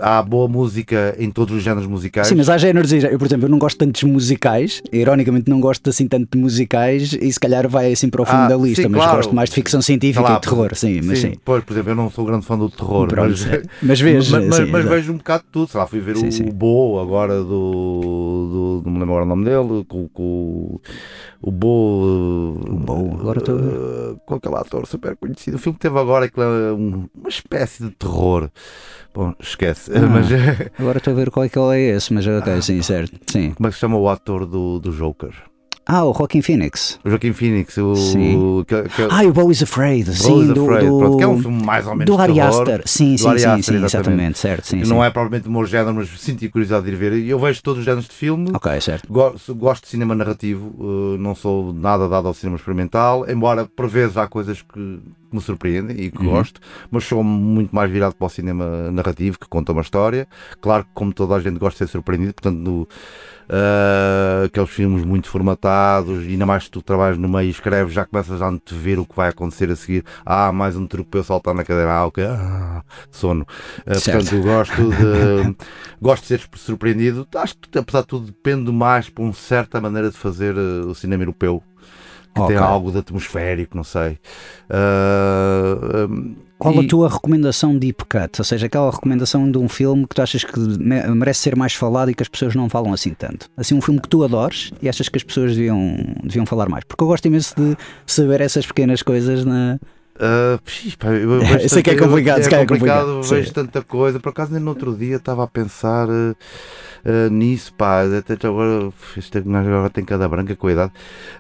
[0.01, 2.27] há boa música em todos os géneros musicais.
[2.27, 2.93] Sim, mas há géneros.
[2.93, 6.39] Eu, por exemplo, eu não gosto tanto de musicais, ironicamente não gosto assim tanto de
[6.39, 9.17] musicais e se calhar vai assim para o fundo ah, da lista, sim, mas claro.
[9.17, 11.35] gosto mais de ficção científica claro, e terror, sim, mas sim.
[11.45, 13.47] Pois, por exemplo, eu não sou grande fã do terror, Pronto, mas,
[13.83, 14.33] mas vejo.
[14.33, 15.71] mas, sim, mas vejo um bocado de tudo.
[15.71, 18.83] Sei lá, fui ver o, o Bo agora do, do.
[18.85, 20.81] Não me lembro agora o nome dele, com, com
[21.41, 22.55] o Bo.
[22.69, 23.57] O Bo, agora estou.
[23.57, 25.57] Uh, com aquele ator super conhecido.
[25.57, 28.51] O filme que teve agora é uma espécie de terror.
[29.15, 29.91] Bom, esquece.
[29.95, 30.27] Ah, mas,
[30.79, 33.19] agora estou a ver qual é que é esse, mas ok, ah, sim, certo.
[33.31, 33.53] Sim.
[33.53, 35.33] Como é que se chama o ator do, do Joker?
[35.95, 36.99] Ah, o Joaquin Phoenix.
[37.05, 37.95] O Joaquim Phoenix, o.
[37.95, 38.65] Sim.
[38.67, 41.23] Que, que, Ah, o Bo is Afraid, Bo sim, is do, Afraid, do, pronto, que
[41.23, 42.83] é um filme mais ou menos do Ari Aster.
[42.87, 43.85] Sim, sim, Ari sim, Aster, sim, exatamente.
[43.85, 44.91] exatamente, certo, sim, que sim.
[44.91, 47.13] não é provavelmente o meu género, mas senti curiosidade de ir ver.
[47.27, 48.51] Eu vejo todos os géneros de filme.
[48.55, 49.13] Ok, certo.
[49.13, 53.87] Gosto, gosto de cinema narrativo, eh, não sou nada dado ao cinema experimental, embora por
[53.87, 54.99] vezes há coisas que
[55.31, 56.31] me surpreendem e que Uhum.
[56.31, 60.27] gosto, mas sou muito mais virado para o cinema narrativo, que conta uma história.
[60.61, 62.89] Claro que, como toda a gente, gosta de ser surpreendido, portanto, no,
[63.55, 67.93] eh, aqueles filmes muito formatados, e ainda mais se tu trabalhas no meio e escreves,
[67.93, 70.05] já começas a antever o que vai acontecer a seguir.
[70.25, 73.47] Ah, mais um truque para eu saltar na cadeira, ah, ok, ah, sono.
[73.87, 74.05] Certo.
[74.05, 75.57] portanto, eu gosto de,
[76.01, 77.29] gosto de ser surpreendido.
[77.37, 80.95] Acho que, apesar de tudo, depende mais para uma certa maneira de fazer eh, o
[80.95, 81.63] cinema europeu.
[82.35, 82.55] Que Ok.
[82.57, 84.19] tem algo de atmosférico, não sei.
[84.71, 88.41] Ah, um, Qual e- a tua recomendação deep cut?
[88.41, 91.75] Ou seja, aquela recomendação de um filme que tu achas que me- merece ser mais
[91.75, 93.49] falado e que as pessoas não falam assim tanto?
[93.57, 96.85] Assim, um filme que tu adores e achas que as pessoas deviam, deviam falar mais?
[96.85, 97.77] Porque eu gosto imenso de
[98.07, 99.79] saber essas pequenas coisas na.
[100.21, 103.07] Ah, pix, pá, eu vejo Eu sei que é complicado, é se calhar é complicado,
[103.07, 103.55] complicado, vejo sim.
[103.55, 104.21] tanta coisa.
[104.21, 106.35] Por acaso, nem no outro dia estava a pensar ah,
[107.05, 108.03] ah, nisso, pá.
[108.03, 110.93] Até agora, este gajo agora tem cada branca com a idade.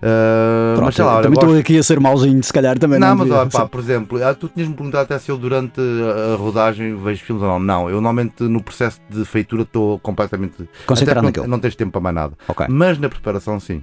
[0.03, 2.79] Ah, Pronto, mas sei lá, olha, também gosto- estou aqui a ser mauzinho, se calhar
[2.79, 3.09] também não.
[3.09, 3.41] Não, mas devia.
[3.41, 7.23] olha, pá, por exemplo, ah, tu tinhas-me perguntado até se eu durante a rodagem vejo
[7.25, 7.59] filmes ou não.
[7.61, 11.45] Não, eu normalmente no processo de feitura estou completamente Concentrado até naquilo.
[11.47, 12.33] não, não tens tempo para mais nada.
[12.49, 12.67] Ok.
[12.69, 13.83] Mas na preparação, sim.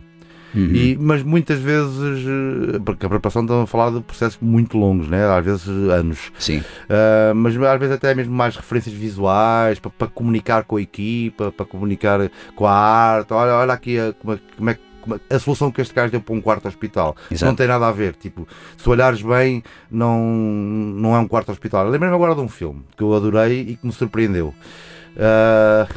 [0.56, 0.72] Uhum.
[0.74, 2.26] E, mas muitas vezes,
[2.76, 5.26] eh, porque a preparação estamos a falar de processos muito longos, né?
[5.26, 6.32] às vezes anos.
[6.40, 6.64] Sim.
[6.90, 11.52] Ah, mas às vezes até mesmo mais referências visuais para, para comunicar com a equipa,
[11.52, 12.20] para comunicar
[12.56, 13.34] com a arte.
[13.34, 14.82] Olha, olha aqui a, como, é, como é que-
[15.30, 17.16] é- a solução que este gajo deu para um quarto hospital.
[17.32, 17.46] Exato.
[17.50, 18.16] Não tem nada a ver.
[18.16, 18.48] Tipo,
[18.78, 21.88] se olhares bem, não, não é um quarto hospital.
[21.90, 24.54] Lembrei-me agora de um filme que eu adorei e que me surpreendeu.
[25.18, 25.88] Ah,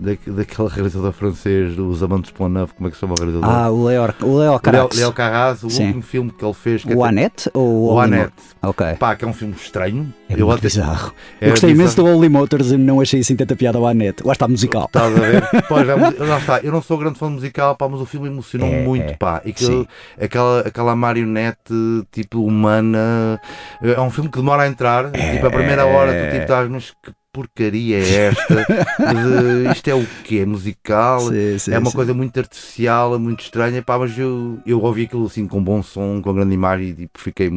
[0.00, 3.48] da, daquele realizador francês, Os Amantes Pont Neuf, como é que se chama o realizador?
[3.50, 4.96] Ah, o Leo, o Leo Leo, Carax.
[4.96, 5.86] Leo Carras, o Sim.
[5.86, 6.82] último filme que ele fez.
[6.84, 8.06] Que O é Annette ou o.
[8.06, 8.30] Mo-
[8.62, 8.86] Ok.
[8.98, 10.12] Pá, que é um filme estranho.
[10.28, 11.14] É eu muito bizarro.
[11.40, 12.08] é eu gostei imenso bizarro.
[12.14, 14.22] do Holy Motors e não achei assim tanta piada ao Annette.
[14.26, 14.84] Lá está musical.
[14.86, 15.42] Estás a ver?
[15.66, 16.58] Pois, é, lá está.
[16.60, 19.16] Eu não sou grande fã de musical, pá, mas o filme emocionou-me É, muito, é.
[19.16, 19.40] pá.
[19.46, 19.86] E Sim.
[20.18, 21.72] que, aquela, aquela marionete,
[22.12, 23.40] tipo, humana.
[23.82, 25.10] É um filme que demora a entrar.
[25.10, 28.54] Tipo, a primeira hora tu tipo, estás, mas que porcaria é esta?
[28.56, 30.38] De- isto é o quê?
[30.38, 31.20] É musical?
[31.20, 31.96] Sim, sim, é uma sim.
[31.96, 36.20] coisa muito artificial, muito estranha, pá, mas eu, eu ouvi aquilo assim com bom som,
[36.22, 37.50] com grande imagem e tipo, fiquei,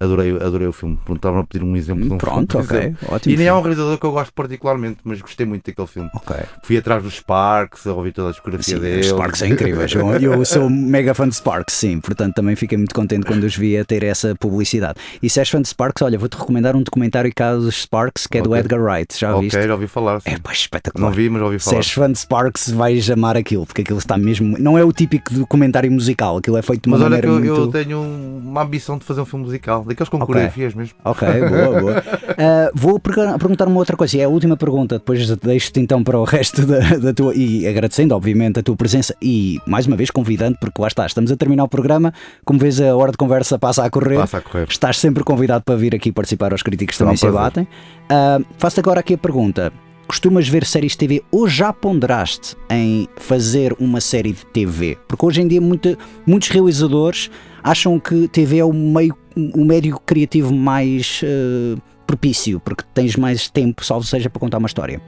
[0.00, 0.98] adorei, adorei o filme.
[1.04, 2.66] Pronto, Estavam a pedir um exemplo de um Pronto, filme.
[2.66, 2.78] ok.
[2.78, 3.08] exemplo.
[3.10, 3.34] Ótimo.
[3.34, 6.10] E nem é um realizador que eu gosto particularmente, mas gostei muito daquele filme.
[6.14, 6.36] Ok.
[6.62, 9.00] Fui atrás dos Sparks, a ouvir toda a discografia Sim, dele.
[9.00, 9.86] os Sparks é incrível.
[10.20, 12.00] Eu sou mega fã de Sparks, sim.
[12.00, 14.98] Portanto, também fiquei muito contente quando os vi a ter essa publicidade.
[15.22, 18.38] E se és fã de Sparks, olha, vou-te recomendar um documentário cá dos Sparks que
[18.38, 18.60] é do Ok.
[18.60, 19.17] Edgar Wright.
[19.18, 19.62] Já Ok, viste?
[19.66, 20.20] já ouvi falar.
[20.20, 20.30] sim.
[20.30, 21.08] É pá, espetacular.
[21.08, 21.76] Não vi, mas ouvi Se falar.
[21.78, 24.56] és fã de Sparks, vais amar aquilo, porque aquilo está mesmo.
[24.58, 27.48] Não é o típico documentário musical, aquilo é feito de uma Mas olha que maneira
[27.48, 27.76] eu, muito.
[27.76, 30.26] eu tenho uma ambição de fazer um filme musical, daqueles com Ok.
[30.26, 30.94] coreografias mesmo.
[31.04, 32.04] Ok, boa, boa.
[32.38, 36.02] Ah, vou pergun- perguntar uma outra coisa, e é a última pergunta, depois deixo-te então
[36.04, 37.34] para o resto da, da tua.
[37.34, 41.30] E agradecendo, obviamente, a tua presença e mais uma vez convidando, porque lá está, estamos
[41.32, 42.12] a terminar o programa,
[42.44, 44.16] como vês, a hora de conversa passa a correr.
[44.16, 44.66] Passa a correr.
[44.68, 47.68] Estás sempre convidado para vir aqui participar aos críticos Será também um se abatem.
[48.10, 49.72] Ah, Faço agora aqui a pergunta:
[50.06, 54.96] costumas ver séries de TV ou já ponderaste em fazer uma série de TV?
[55.06, 55.96] Porque hoje em dia muita-
[56.26, 57.30] muitos realizadores
[57.62, 63.48] acham que TV é o meio, o médio criativo mais ah, propício, porque tens mais
[63.50, 65.00] tempo, salvo seja para contar uma história.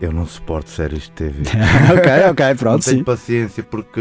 [0.00, 1.42] Eu não suporto séries de TV.
[1.92, 3.04] ok, ok, não pronto, tenho sim.
[3.04, 4.00] paciência porque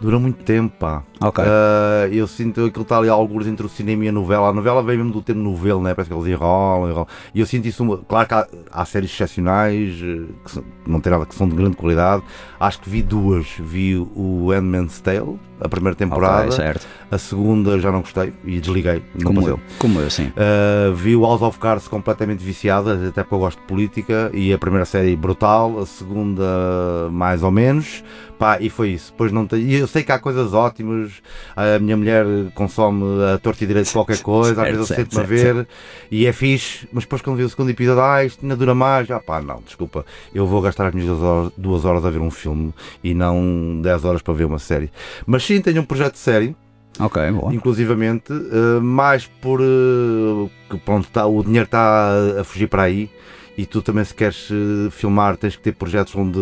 [0.00, 1.02] dura muito tempo, pá.
[1.20, 1.42] Ok.
[1.46, 4.48] Ah, eu sinto aquilo está ali alguns entre o cinema e a novela.
[4.48, 5.94] A novela vem mesmo do termo novelo, né?
[5.94, 7.06] Parece que eles enrolam, enrolam.
[7.34, 7.84] E eu sinto isso.
[8.08, 11.56] Claro que há, há séries excepcionais eh, que são- não tem nada que são de
[11.56, 12.22] grande qualidade.
[12.60, 13.46] Acho que vi duas.
[13.58, 16.44] Vi o Handman's Tale, a primeira temporada.
[16.44, 16.86] Ok, certo.
[17.10, 19.02] a segunda já não gostei e desliguei.
[19.24, 19.52] Como passei.
[19.54, 20.26] eu, como eu, sim.
[20.36, 24.52] Uh, vi o House of Cards completamente viciada, até porque eu gosto de política, e
[24.52, 28.02] a primeira série brutal, a segunda mais ou menos,
[28.38, 29.12] pá, e foi isso.
[29.12, 29.46] Depois não.
[29.52, 31.12] E eu sei que há coisas ótimas,
[31.56, 32.24] a minha mulher
[32.54, 35.68] consome a torta e direito de qualquer coisa, às vezes eu sento-me a ver,
[36.10, 39.10] e é fixe, mas depois quando vi o segundo episódio, ah, isto ainda dura mais,
[39.10, 42.20] ah pá, não, desculpa, eu vou gastar as minhas duas horas, duas horas a ver
[42.20, 42.72] um filme
[43.02, 44.90] e não 10 horas para ver uma série.
[45.26, 46.56] Mas sim, tenho um projeto de série,
[46.98, 47.54] Ok, boa.
[47.54, 52.10] inclusivamente, eh, mais por eh, que pronto, tá, o dinheiro está
[52.40, 53.10] a fugir para aí
[53.56, 56.38] e tu também se queres eh, filmar tens que ter projetos onde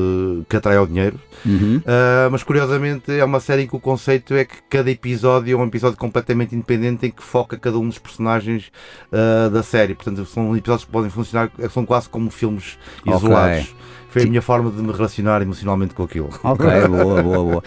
[0.49, 1.19] que atraia o dinheiro.
[1.47, 1.81] Uhum.
[1.85, 5.61] Eh, mas curiosamente é uma série em que o conceito é que cada episódio é
[5.61, 8.73] um episódio completamente independente em que foca cada um dos personagens
[9.13, 9.95] eh, da série.
[9.95, 13.15] Portanto, são episódios que podem funcionar, são quase como filmes Ok.
[13.15, 13.75] isolados.
[14.21, 16.31] Foi a minha forma de me relacionar emocionalmente com aquilo.
[16.43, 17.63] Ok, boa, boa, boa.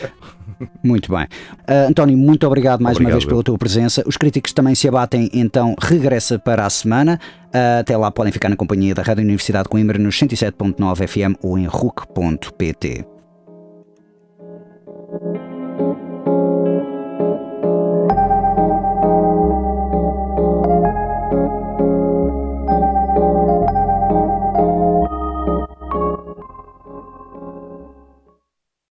[0.83, 1.25] Muito bem.
[1.69, 4.03] Uh, António, muito obrigado mais obrigado, uma vez pela tua presença.
[4.07, 7.19] Os críticos também se abatem, então regressa para a semana.
[7.47, 11.37] Uh, até lá podem ficar na companhia da Rádio Universidade de Coimbra nos 107.9 FM
[11.43, 13.16] ou em RUC.pt.